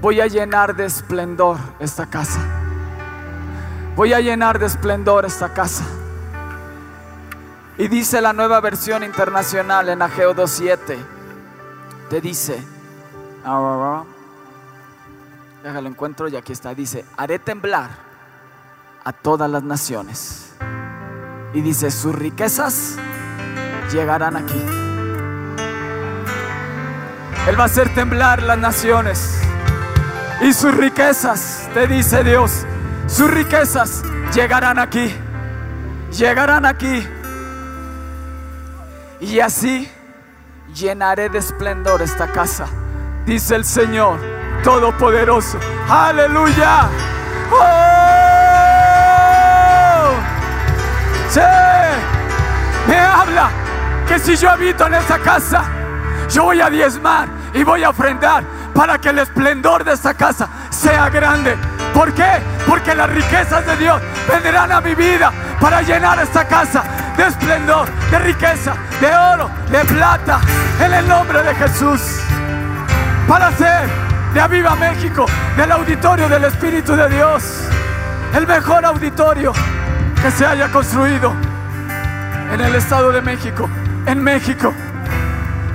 Voy 0.00 0.20
a 0.20 0.26
llenar 0.26 0.76
de 0.76 0.86
esplendor 0.86 1.58
esta 1.78 2.06
casa. 2.06 2.40
Voy 3.96 4.12
a 4.12 4.20
llenar 4.20 4.58
de 4.58 4.66
esplendor 4.66 5.24
esta 5.24 5.52
casa. 5.52 5.84
Y 7.76 7.88
dice 7.88 8.20
la 8.20 8.32
nueva 8.32 8.60
versión 8.60 9.02
internacional 9.02 9.88
en 9.88 10.02
Ageo 10.02 10.34
2.7, 10.34 10.98
te 12.10 12.20
dice, 12.20 12.64
déjalo 15.62 15.88
encuentro 15.88 16.28
y 16.28 16.36
aquí 16.36 16.52
está, 16.52 16.74
dice, 16.74 17.04
haré 17.16 17.38
temblar 17.38 17.90
a 19.04 19.12
todas 19.12 19.50
las 19.50 19.62
naciones. 19.62 20.52
Y 21.54 21.60
dice, 21.60 21.90
sus 21.90 22.14
riquezas 22.14 22.96
llegarán 23.92 24.36
aquí. 24.36 24.60
Él 27.48 27.58
va 27.58 27.62
a 27.62 27.66
hacer 27.66 27.94
temblar 27.94 28.42
las 28.42 28.58
naciones. 28.58 29.47
Y 30.40 30.52
sus 30.52 30.74
riquezas, 30.74 31.68
te 31.74 31.86
dice 31.88 32.22
Dios, 32.22 32.64
sus 33.06 33.30
riquezas 33.30 34.02
llegarán 34.32 34.78
aquí. 34.78 35.14
Llegarán 36.12 36.64
aquí. 36.64 37.06
Y 39.20 39.40
así 39.40 39.90
llenaré 40.72 41.28
de 41.28 41.38
esplendor 41.38 42.02
esta 42.02 42.28
casa, 42.28 42.66
dice 43.26 43.56
el 43.56 43.64
Señor 43.64 44.20
Todopoderoso. 44.62 45.58
Aleluya. 45.88 46.88
¡Oh! 47.50 48.18
Sí. 51.30 51.40
Me 52.86 52.98
habla 52.98 53.50
que 54.06 54.18
si 54.18 54.36
yo 54.36 54.50
habito 54.50 54.86
en 54.86 54.94
esta 54.94 55.18
casa, 55.18 55.64
yo 56.30 56.44
voy 56.44 56.60
a 56.60 56.70
diezmar 56.70 57.28
y 57.54 57.64
voy 57.64 57.82
a 57.82 57.90
ofrendar 57.90 58.44
para 58.78 58.96
que 58.96 59.08
el 59.08 59.18
esplendor 59.18 59.82
de 59.82 59.92
esta 59.92 60.14
casa 60.14 60.48
sea 60.70 61.10
grande. 61.10 61.56
¿Por 61.92 62.14
qué? 62.14 62.40
Porque 62.64 62.94
las 62.94 63.10
riquezas 63.10 63.66
de 63.66 63.76
Dios 63.76 64.00
vendrán 64.28 64.70
a 64.70 64.80
mi 64.80 64.94
vida 64.94 65.32
para 65.60 65.82
llenar 65.82 66.20
esta 66.20 66.46
casa 66.46 66.84
de 67.16 67.26
esplendor, 67.26 67.88
de 68.08 68.20
riqueza, 68.20 68.76
de 69.00 69.16
oro, 69.16 69.50
de 69.68 69.84
plata, 69.84 70.38
en 70.80 70.94
el 70.94 71.08
nombre 71.08 71.42
de 71.42 71.56
Jesús. 71.56 72.20
Para 73.26 73.48
hacer 73.48 73.88
de 74.32 74.40
Aviva 74.40 74.76
México, 74.76 75.26
del 75.56 75.72
auditorio 75.72 76.28
del 76.28 76.44
Espíritu 76.44 76.94
de 76.94 77.08
Dios, 77.08 77.42
el 78.32 78.46
mejor 78.46 78.84
auditorio 78.84 79.52
que 80.22 80.30
se 80.30 80.46
haya 80.46 80.68
construido 80.68 81.34
en 82.52 82.60
el 82.60 82.76
Estado 82.76 83.10
de 83.10 83.22
México, 83.22 83.68
en 84.06 84.22
México, 84.22 84.72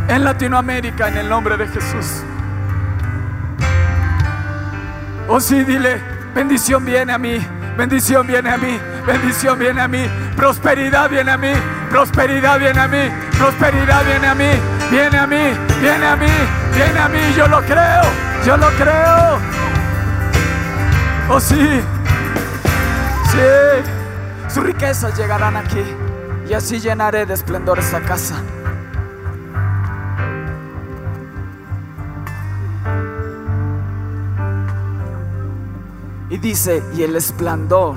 en 0.07 0.23
Latinoamérica, 0.23 1.09
en 1.09 1.17
el 1.17 1.27
nombre 1.27 1.57
de 1.57 1.67
Jesús. 1.67 2.23
Oh 5.27 5.39
sí, 5.39 5.63
dile, 5.63 6.01
Bendición 6.33 6.83
viene 6.83 7.13
a 7.13 7.19
mí, 7.19 7.37
bendición 7.77 8.25
viene 8.25 8.49
a 8.49 8.57
mí, 8.57 8.79
bendición 9.05 9.59
viene 9.59 9.81
a 9.81 9.87
mí, 9.87 10.09
prosperidad 10.35 11.07
viene 11.07 11.31
a 11.31 11.37
mí, 11.37 11.53
prosperidad 11.91 12.59
viene 12.59 12.79
a 12.79 12.87
mí, 12.87 13.09
prosperidad 13.37 14.03
viene 14.03 14.27
a 14.27 14.33
mí, 14.33 14.49
viene 14.89 15.17
a 15.17 15.27
mí, 15.27 15.57
viene 15.79 16.05
a 16.07 16.15
mí, 16.15 16.31
viene 16.73 16.99
a 16.99 17.07
mí, 17.07 17.19
yo 17.37 17.47
lo 17.47 17.61
creo, 17.61 18.01
yo 18.43 18.57
lo 18.57 18.67
creo. 18.71 19.39
Oh 21.29 21.39
sí, 21.39 21.81
sí, 23.31 24.49
sus 24.49 24.63
riquezas 24.63 25.15
llegarán 25.15 25.55
aquí 25.55 25.83
y 26.49 26.53
así 26.53 26.79
llenaré 26.79 27.27
de 27.27 27.35
esplendor 27.35 27.77
esta 27.77 28.01
casa. 28.01 28.41
Y 36.33 36.39
dice, 36.39 36.83
y 36.95 37.03
el 37.03 37.15
esplendor 37.15 37.93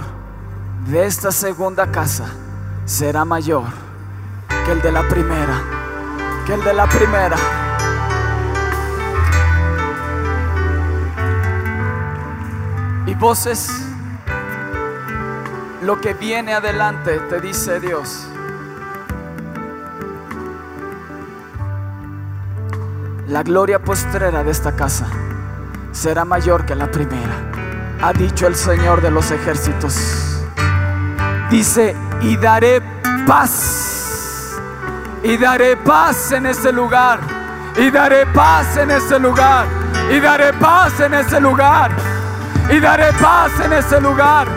de 0.89 1.07
esta 1.07 1.33
segunda 1.33 1.91
casa 1.91 2.27
será 2.85 3.25
mayor 3.25 3.65
que 4.67 4.73
el 4.73 4.83
de 4.83 4.93
la 4.93 5.09
primera, 5.09 5.63
que 6.45 6.53
el 6.53 6.63
de 6.63 6.75
la 6.75 6.87
primera. 6.87 7.37
Y 13.07 13.15
voces, 13.15 13.71
lo 15.81 15.99
que 16.03 16.13
viene 16.13 16.53
adelante, 16.53 17.19
te 17.31 17.41
dice 17.41 17.81
Dios. 17.81 18.29
La 23.29 23.43
gloria 23.43 23.83
postrera 23.83 24.45
de 24.45 24.51
esta 24.51 24.77
casa 24.77 25.07
será 25.93 26.27
mayor 26.27 26.67
que 26.67 26.75
la 26.75 26.91
primera, 26.91 27.46
ha 28.03 28.13
dicho 28.13 28.47
el 28.47 28.55
Señor 28.55 29.01
de 29.01 29.11
los 29.11 29.31
ejércitos. 29.31 30.43
Dice, 31.51 31.97
y 32.23 32.37
daré 32.37 32.83
paz, 33.27 34.57
y 35.23 35.37
daré 35.37 35.77
paz 35.77 36.33
en 36.33 36.47
este 36.47 36.73
lugar, 36.73 37.21
y 37.77 37.91
daré 37.91 38.27
paz 38.27 38.77
en 38.77 38.91
este 38.91 39.19
lugar, 39.19 39.67
y 40.11 40.21
daré 40.21 40.53
paz 40.55 40.99
en 41.01 41.15
este 41.15 41.41
lugar, 41.41 41.91
y 42.71 42.81
daré 42.81 43.13
paz 43.15 43.53
en 43.65 43.73
este 43.73 44.01
lugar, 44.01 44.49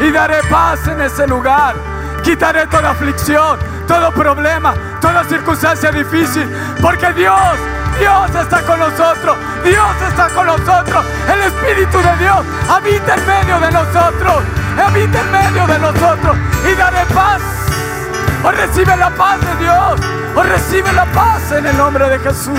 y 0.00 0.10
daré 0.10 0.42
paz 0.50 0.86
en 0.86 1.00
este 1.00 1.26
lugar. 1.26 1.74
Quitaré 2.22 2.66
toda 2.66 2.90
aflicción, 2.90 3.58
todo 3.86 4.10
problema, 4.12 4.74
toda 5.00 5.24
circunstancia 5.24 5.90
difícil, 5.90 6.48
porque 6.80 7.12
Dios 7.12 7.58
Dios 7.98 8.30
está 8.34 8.60
con 8.62 8.78
nosotros. 8.78 9.36
Dios 9.64 10.02
está 10.08 10.28
con 10.30 10.46
nosotros. 10.46 11.04
El 11.32 11.42
Espíritu 11.42 11.98
de 11.98 12.16
Dios 12.18 12.38
habita 12.68 13.14
en 13.14 13.26
medio 13.26 13.60
de 13.60 13.70
nosotros. 13.70 14.42
Habita 14.84 15.20
en 15.20 15.32
medio 15.32 15.66
de 15.66 15.78
nosotros. 15.78 16.36
Y 16.70 16.74
daré 16.74 17.04
paz. 17.14 17.40
O 18.42 18.50
recibe 18.50 18.96
la 18.96 19.10
paz 19.10 19.40
de 19.40 19.64
Dios. 19.64 20.00
O 20.34 20.42
recibe 20.42 20.92
la 20.92 21.06
paz 21.06 21.52
en 21.52 21.66
el 21.66 21.76
nombre 21.76 22.08
de 22.08 22.18
Jesús. 22.18 22.58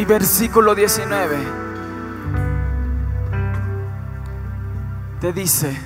Y 0.00 0.06
versículo 0.06 0.74
19 0.74 1.36
te 5.20 5.30
dice, 5.34 5.78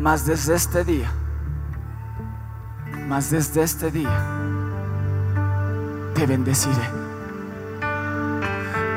mas 0.00 0.26
desde 0.26 0.56
este 0.56 0.82
día, 0.82 1.12
mas 3.06 3.30
desde 3.30 3.62
este 3.62 3.92
día, 3.92 4.20
te 6.16 6.26
bendeciré. 6.26 6.90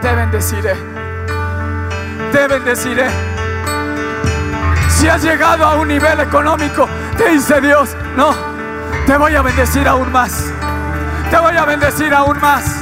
Te 0.01 0.15
bendeciré. 0.15 0.73
Te 2.31 2.47
bendeciré. 2.47 3.07
Si 4.89 5.07
has 5.07 5.21
llegado 5.21 5.63
a 5.63 5.75
un 5.75 5.89
nivel 5.89 6.21
económico, 6.21 6.89
te 7.15 7.29
dice 7.29 7.61
Dios, 7.61 7.95
no, 8.17 8.33
te 9.05 9.15
voy 9.15 9.35
a 9.35 9.43
bendecir 9.43 9.87
aún 9.87 10.11
más. 10.11 10.51
Te 11.29 11.37
voy 11.37 11.55
a 11.55 11.65
bendecir 11.65 12.15
aún 12.15 12.39
más. 12.41 12.80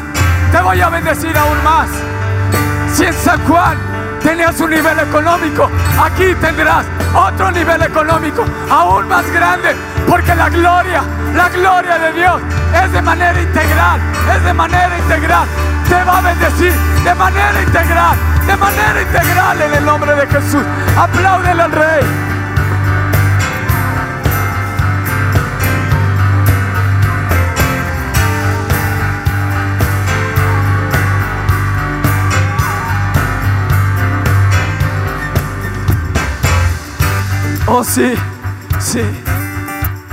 Te 0.52 0.60
voy 0.62 0.82
a 0.82 0.89
bendecir 0.89 1.38
aún 1.38 1.64
más. 1.64 1.89
Si 2.93 3.06
en 3.06 3.14
San 3.14 3.39
Juan 3.47 3.78
tenías 4.24 4.60
un 4.60 4.72
nivel 4.72 4.97
económico, 5.00 5.70
aquí 6.02 6.34
tendrás 6.41 6.86
otro 7.14 7.52
nivel 7.52 7.82
económico 7.84 8.43
aún 8.70 9.08
más 9.08 9.30
grande, 9.32 9.76
porque 10.08 10.34
la 10.34 10.50
gloria, 10.50 11.04
la 11.36 11.50
gloria 11.50 12.00
de 12.00 12.14
Dios 12.14 12.41
es 12.84 12.91
de 12.91 13.02
manera 13.02 13.39
integral, 13.39 14.00
es 14.36 14.43
de 14.43 14.54
manera 14.54 14.97
integral. 14.97 15.47
Te 15.88 16.04
va 16.04 16.18
a 16.18 16.22
bendecir 16.22 16.74
de 17.04 17.16
manera 17.16 17.62
integral, 17.62 18.18
de 18.47 18.58
manera 18.58 19.02
integral 19.02 19.62
en 19.62 19.74
el 19.74 19.86
nombre 19.86 20.16
de 20.16 20.28
Jesús. 20.28 20.64
Apláudele 20.97 21.49
Oh, 37.80 37.84
sí, 37.86 38.14
sí. 38.78 39.02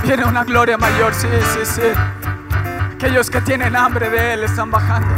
Viene 0.01 0.23
una 0.23 0.45
gloria 0.45 0.77
mayor, 0.77 1.13
sí, 1.13 1.27
sí, 1.53 1.65
sí. 1.65 1.81
Aquellos 2.95 3.29
que 3.29 3.41
tienen 3.41 3.75
hambre 3.75 4.09
de 4.09 4.35
Él 4.35 4.45
están 4.45 4.71
bajando. 4.71 5.09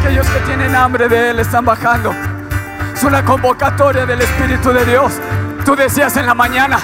Aquellos 0.00 0.26
que 0.26 0.40
tienen 0.40 0.74
hambre 0.74 1.08
de 1.08 1.30
Él 1.30 1.38
están 1.38 1.64
bajando. 1.64 2.12
Es 2.92 3.04
una 3.04 3.24
convocatoria 3.24 4.04
del 4.04 4.20
Espíritu 4.20 4.72
de 4.72 4.84
Dios. 4.84 5.12
Tú 5.64 5.76
decías 5.76 6.16
en 6.16 6.26
la 6.26 6.34
mañana, 6.34 6.80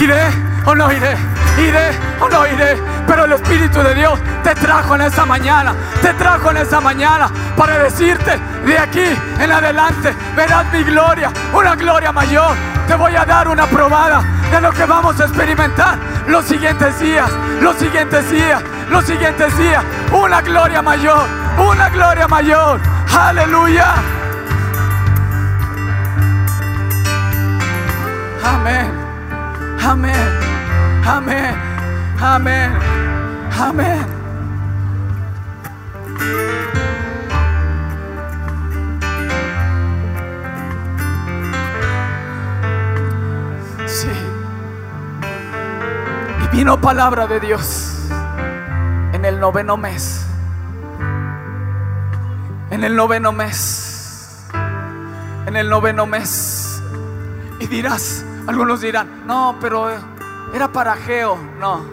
iré 0.00 0.26
o 0.64 0.74
no 0.74 0.90
iré, 0.90 1.16
iré 1.56 1.92
o 2.18 2.28
no 2.28 2.48
iré. 2.48 2.82
Pero 3.06 3.26
el 3.26 3.32
Espíritu 3.32 3.80
de 3.80 3.94
Dios 3.94 4.18
te 4.42 4.56
trajo 4.56 4.96
en 4.96 5.02
esa 5.02 5.24
mañana, 5.24 5.72
te 6.02 6.12
trajo 6.14 6.50
en 6.50 6.56
esa 6.56 6.80
mañana 6.80 7.30
para 7.56 7.78
decirte, 7.78 8.40
de 8.66 8.76
aquí 8.76 9.06
en 9.38 9.52
adelante 9.52 10.12
verás 10.34 10.66
mi 10.72 10.82
gloria, 10.82 11.30
una 11.54 11.76
gloria 11.76 12.10
mayor. 12.10 12.75
Te 12.86 12.94
voy 12.94 13.14
a 13.16 13.24
dar 13.24 13.48
una 13.48 13.66
probada 13.66 14.22
de 14.50 14.60
lo 14.60 14.72
que 14.72 14.84
vamos 14.84 15.20
a 15.20 15.24
experimentar 15.24 15.98
los 16.28 16.44
siguientes 16.44 16.98
días, 17.00 17.30
los 17.60 17.76
siguientes 17.76 18.30
días, 18.30 18.62
los 18.90 19.04
siguientes 19.04 19.56
días. 19.58 19.84
Una 20.12 20.40
gloria 20.40 20.82
mayor, 20.82 21.26
una 21.58 21.88
gloria 21.88 22.28
mayor. 22.28 22.80
Aleluya. 23.12 23.94
Amén, 28.44 28.90
amén, 29.82 30.30
amén, 31.04 31.54
amén, 32.20 32.72
amén. 33.58 34.16
Vino 46.56 46.80
palabra 46.80 47.26
de 47.26 47.38
Dios 47.38 47.98
en 49.12 49.26
el 49.26 49.38
noveno 49.38 49.76
mes. 49.76 50.24
En 52.70 52.82
el 52.82 52.96
noveno 52.96 53.30
mes. 53.30 54.46
En 55.46 55.54
el 55.54 55.68
noveno 55.68 56.06
mes. 56.06 56.80
Y 57.60 57.66
dirás, 57.66 58.24
algunos 58.46 58.80
dirán, 58.80 59.26
no, 59.26 59.56
pero 59.60 59.90
era 60.54 60.68
para 60.68 60.96
Geo. 60.96 61.36
No, 61.60 61.84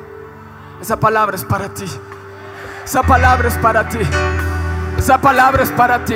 esa 0.81 0.97
palabra 0.97 1.35
es 1.35 1.43
para 1.43 1.67
ti. 1.67 1.85
Esa 2.85 3.03
palabra 3.03 3.49
es 3.49 3.57
para 3.57 3.89
ti. 3.89 3.99
Esa 4.97 5.17
palabra 5.17 5.63
es 5.63 5.71
para 5.71 6.05
ti. 6.05 6.15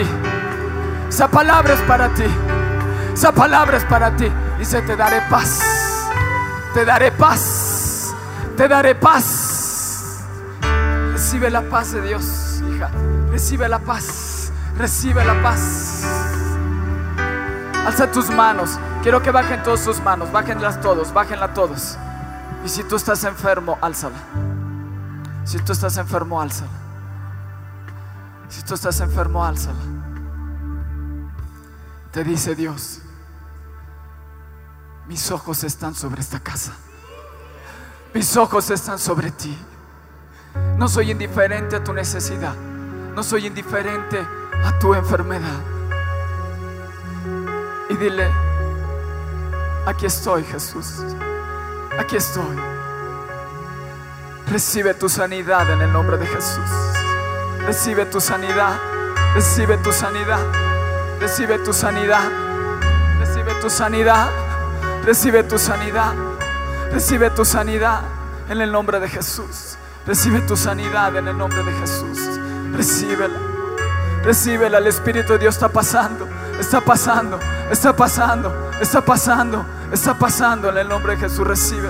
Esa 1.09 1.27
palabra 1.27 1.73
es 1.73 1.81
para 1.81 2.09
ti. 2.13 2.25
Esa 3.13 3.33
palabra 3.33 3.75
es 3.75 3.83
para 3.83 4.15
ti. 4.15 4.31
Dice, 4.57 4.81
te 4.83 4.95
daré 4.95 5.21
paz. 5.29 5.59
Te 6.73 6.85
daré 6.85 7.11
paz. 7.11 7.56
Te 8.57 8.67
daré 8.67 8.95
paz. 8.95 10.25
Recibe 11.11 11.51
la 11.51 11.61
paz 11.61 11.91
de 11.91 12.01
Dios, 12.01 12.63
hija. 12.67 12.89
Recibe 13.29 13.69
la 13.69 13.77
paz. 13.77 14.51
Recibe 14.75 15.23
la 15.23 15.39
paz. 15.43 16.03
Alza 17.85 18.11
tus 18.11 18.31
manos. 18.31 18.79
Quiero 19.03 19.21
que 19.21 19.29
bajen 19.29 19.61
todas 19.61 19.79
sus 19.81 20.01
manos. 20.01 20.31
Bájenlas 20.31 20.81
todos. 20.81 21.13
Bájenla 21.13 21.53
todos. 21.53 21.99
Y 22.65 22.69
si 22.69 22.83
tú 22.83 22.95
estás 22.95 23.23
enfermo, 23.25 23.77
álzala. 23.79 24.17
Si 25.45 25.59
tú 25.59 25.73
estás 25.73 25.95
enfermo, 25.97 26.41
álzala. 26.41 26.71
Si 28.49 28.63
tú 28.63 28.73
estás 28.73 28.99
enfermo, 29.01 29.45
álzala. 29.45 29.77
Te 32.11 32.23
dice 32.23 32.55
Dios, 32.55 33.01
mis 35.07 35.29
ojos 35.29 35.63
están 35.63 35.93
sobre 35.93 36.21
esta 36.21 36.39
casa. 36.39 36.73
Mis 38.17 38.35
ojos 38.35 38.71
están 38.71 38.97
sobre 38.97 39.29
ti. 39.29 39.55
No 40.75 40.87
soy 40.87 41.11
indiferente 41.11 41.75
a 41.75 41.83
tu 41.83 41.93
necesidad. 41.93 42.55
No 43.13 43.21
soy 43.21 43.45
indiferente 43.45 44.19
a 44.65 44.79
tu 44.79 44.95
enfermedad. 44.95 45.59
Y 47.91 47.95
dile, 47.95 48.27
aquí 49.85 50.07
estoy 50.07 50.43
Jesús. 50.45 51.03
Aquí 51.99 52.15
estoy. 52.15 52.57
Recibe 54.47 54.95
tu 54.95 55.09
sanidad 55.09 55.69
en 55.69 55.81
el 55.81 55.93
nombre 55.93 56.17
de 56.17 56.25
Jesús. 56.25 56.71
Recibe 57.67 58.07
tu 58.07 58.19
sanidad. 58.19 58.79
Recibe 59.35 59.77
tu 59.77 59.91
sanidad. 59.91 60.43
Recibe 61.19 61.59
tu 61.59 61.71
sanidad. 61.71 62.31
Recibe 63.19 63.53
tu 63.61 63.69
sanidad. 63.69 64.27
Recibe 65.05 65.43
tu 65.43 65.59
sanidad. 65.59 66.26
Recibe 66.91 67.29
tu 67.29 67.43
sanidad 67.45 68.01
en 68.49 68.61
el 68.61 68.71
nombre 68.71 68.99
de 68.99 69.07
Jesús. 69.07 69.77
Recibe 70.05 70.41
tu 70.41 70.55
sanidad 70.55 71.15
en 71.15 71.27
el 71.27 71.37
nombre 71.37 71.63
de 71.63 71.71
Jesús. 71.73 72.17
Recíbela. 72.71 73.37
Recíbela. 74.23 74.77
El 74.77 74.87
Espíritu 74.87 75.33
de 75.33 75.39
Dios 75.39 75.55
está 75.55 75.69
pasando. 75.69 76.27
Está 76.59 76.79
pasando. 76.81 77.39
Está 77.69 77.93
pasando. 77.93 78.71
Está 78.79 79.01
pasando. 79.01 79.65
Está 79.91 80.13
pasando 80.13 80.69
en 80.69 80.77
el 80.77 80.87
nombre 80.87 81.15
de 81.15 81.21
Jesús. 81.21 81.45
Recibe. 81.45 81.89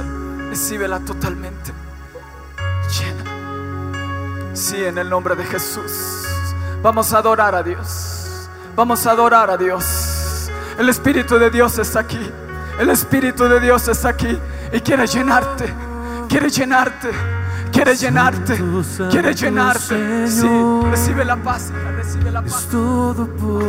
Recíbela 0.49 0.99
totalmente. 0.99 1.71
Llena. 2.89 4.55
Sí, 4.55 4.83
en 4.83 4.97
el 4.97 5.09
nombre 5.09 5.35
de 5.35 5.43
Jesús. 5.45 6.25
Vamos 6.81 7.13
a 7.13 7.19
adorar 7.19 7.53
a 7.53 7.61
Dios. 7.61 8.49
Vamos 8.75 9.05
a 9.05 9.11
adorar 9.11 9.51
a 9.51 9.57
Dios. 9.57 10.49
El 10.79 10.89
Espíritu 10.89 11.37
de 11.37 11.51
Dios 11.51 11.77
está 11.77 11.99
aquí. 11.99 12.31
El 12.79 12.89
Espíritu 12.89 13.47
de 13.47 13.59
Dios 13.59 13.87
está 13.87 14.09
aquí 14.09 14.39
y 14.71 14.79
quiere 14.81 15.07
llenarte. 15.07 15.73
Quiere 16.27 16.49
llenarte. 16.49 17.09
Quiere 17.71 17.95
llenarte. 17.95 18.61
Quiere 19.09 19.33
llenarte. 19.33 20.27
Sí, 20.27 20.47
recibe 20.89 21.23
la 21.25 21.37
paz. 21.37 21.71
Recibe 21.95 22.31
la 22.31 22.41
paz. 22.41 22.63
Es 22.63 22.67
todopoderoso. 22.67 23.67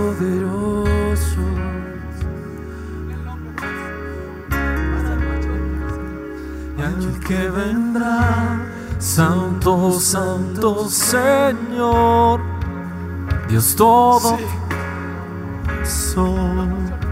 Y 6.77 6.81
el 6.81 7.21
que 7.21 7.51
vendrá, 7.51 8.61
Santo, 8.99 9.93
Santo 9.99 10.89
Señor, 10.89 12.41
Dios 13.49 13.75
todo 13.77 14.39
son 15.85 17.08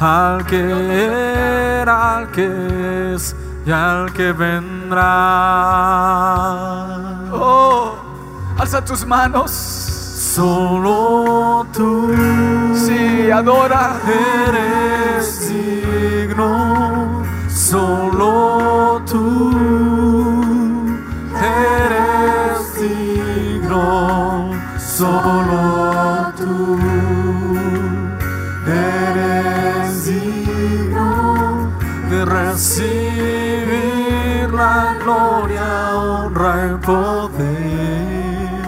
al 0.00 0.44
que 0.46 1.80
era, 1.80 2.16
al 2.18 2.30
que 2.30 3.14
es 3.14 3.34
y 3.66 3.70
al 3.70 4.12
que 4.12 4.32
vendrá. 4.32 5.02
Oh, 7.32 7.94
alza 8.58 8.84
tus 8.84 9.06
manos. 9.06 9.50
Solo 9.50 11.66
tú 11.72 12.10
Sí, 12.74 13.30
adora. 13.30 13.92
eres 14.46 15.48
digno, 15.48 17.22
solo 17.48 19.02
tú 19.10 19.50
eres 21.36 22.80
digno, 22.80 24.50
solo 24.78 25.69
recibir 32.52 33.68
la 34.52 34.96
gloria, 35.02 35.96
honra 35.96 36.66
y 36.66 36.74
poder. 36.84 38.60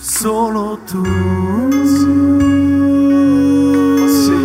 Solo 0.00 0.78
tú. 0.90 1.04
Sí. 4.06 4.40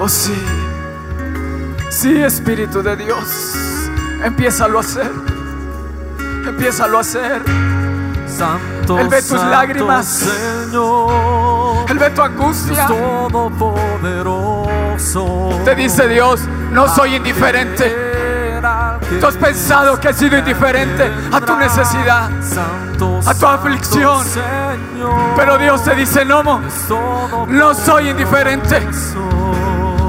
Oh 0.00 0.08
sí. 0.08 0.34
Sí, 1.90 2.16
Espíritu 2.22 2.82
de 2.82 2.96
Dios. 2.96 3.54
Empiézalo 4.24 4.78
a 4.78 4.80
hacer. 4.80 5.12
Empiézalo 6.46 6.98
a 6.98 7.00
hacer. 7.00 7.42
Santo, 8.26 8.98
Él 8.98 9.08
ve 9.08 9.18
tus 9.18 9.28
Santo 9.28 9.50
lágrimas. 9.50 10.06
Señor, 10.06 11.90
Él 11.90 11.98
ve 11.98 12.10
tu 12.10 12.22
angustia. 12.22 12.86
todopoderoso. 12.86 14.49
Te 15.64 15.74
dice 15.74 16.06
Dios, 16.08 16.40
no 16.72 16.86
soy 16.94 17.16
indiferente. 17.16 18.10
Tú 19.18 19.26
has 19.26 19.36
pensado 19.36 19.98
que 19.98 20.10
he 20.10 20.12
sido 20.12 20.36
indiferente 20.36 21.10
a 21.32 21.40
tu 21.40 21.56
necesidad, 21.56 22.28
a 23.26 23.34
tu 23.34 23.46
aflicción. 23.46 24.24
Pero 25.36 25.56
Dios 25.56 25.82
te 25.84 25.94
dice, 25.94 26.24
no, 26.24 26.42
no 26.42 27.74
soy 27.74 28.10
indiferente. 28.10 28.86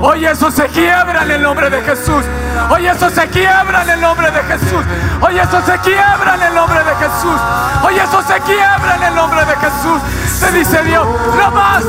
Hoy 0.04 0.26
eso 0.26 0.52
se 0.52 0.66
quiebra 0.68 1.24
en 1.24 1.32
el 1.32 1.42
nombre 1.42 1.70
de 1.70 1.82
Jesús. 1.84 2.26
Hoy 2.70 2.88
eso 2.88 3.10
se 3.10 3.28
quiebra 3.28 3.84
en 3.84 3.90
el 3.92 4.02
nombre 4.02 4.30
de 4.30 4.44
Jesús. 4.44 4.84
Hoy 5.22 5.40
eso 5.40 5.62
se 5.62 5.78
quiebra 5.80 6.36
en 6.36 6.42
el 6.42 6.56
nombre 6.56 6.80
de 6.84 6.96
Jesús. 6.96 7.42
Hoy 7.84 7.96
eso 7.96 8.22
se 8.24 8.40
quiebra 8.42 8.96
en 8.98 9.04
el 9.04 9.16
nombre 9.16 9.46
de 9.46 9.56
Jesús. 9.56 10.02
Te 10.40 10.52
dice 10.58 10.84
Dios, 10.84 11.08
no 11.38 11.52
más, 11.52 11.84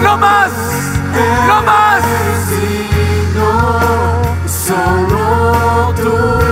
no 0.00 0.16
más, 0.16 0.50
no 1.48 1.62
más. 1.62 2.02
Solo 4.46 5.94
tú 5.96 6.45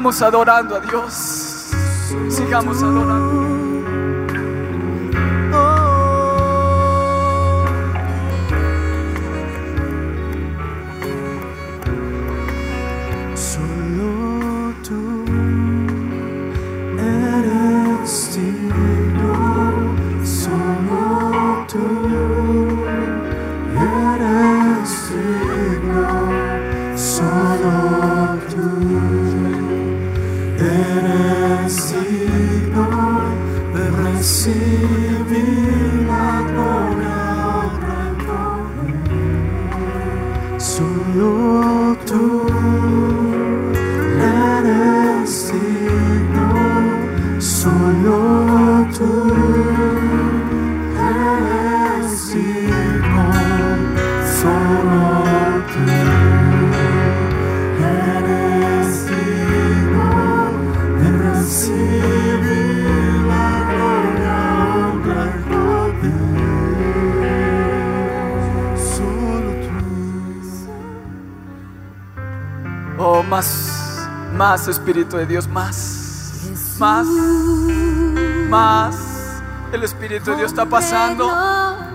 Sigamos 0.00 0.22
adorando 0.22 0.76
a 0.76 0.80
Dios. 0.80 1.12
Sigamos 2.30 2.82
adorando. 2.82 3.39
Espíritu 74.70 75.16
de 75.16 75.26
Dios, 75.26 75.48
más, 75.48 76.42
más, 76.78 77.06
más. 78.48 78.96
El 79.72 79.82
Espíritu 79.84 80.30
de 80.30 80.36
Dios 80.38 80.50
está 80.50 80.66
pasando, 80.66 81.28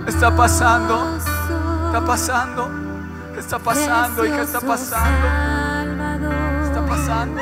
está 0.07 0.35
pasando, 0.35 1.17
está 1.17 2.05
pasando, 2.05 2.71
está 3.37 3.59
pasando, 3.59 4.25
hija, 4.25 4.41
está 4.41 4.61
pasando, 4.61 5.27
está 6.65 6.85
pasando, 6.85 7.39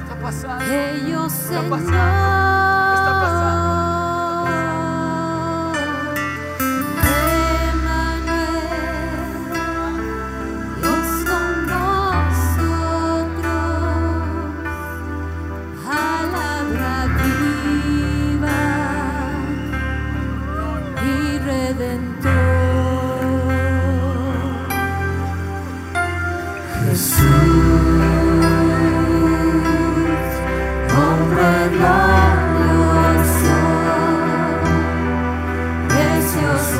está 0.00 0.14
pasando. 0.22 0.64
Está 0.64 1.62
pasando. 1.70 2.45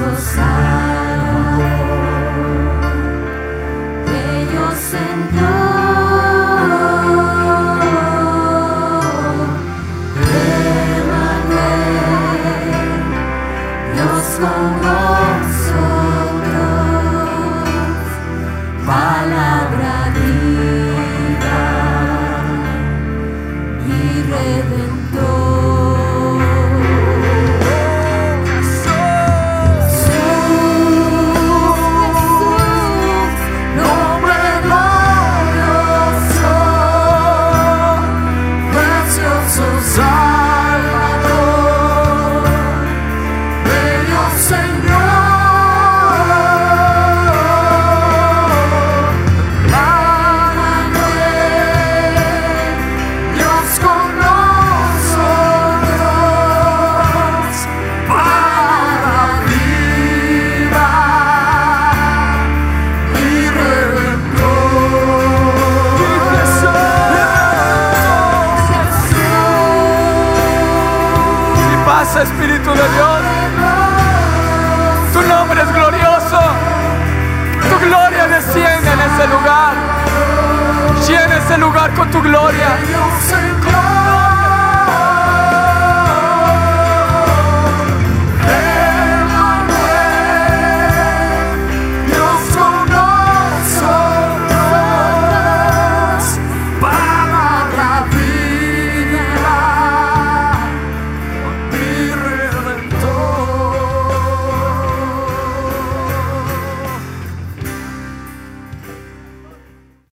nosso. 0.00 0.75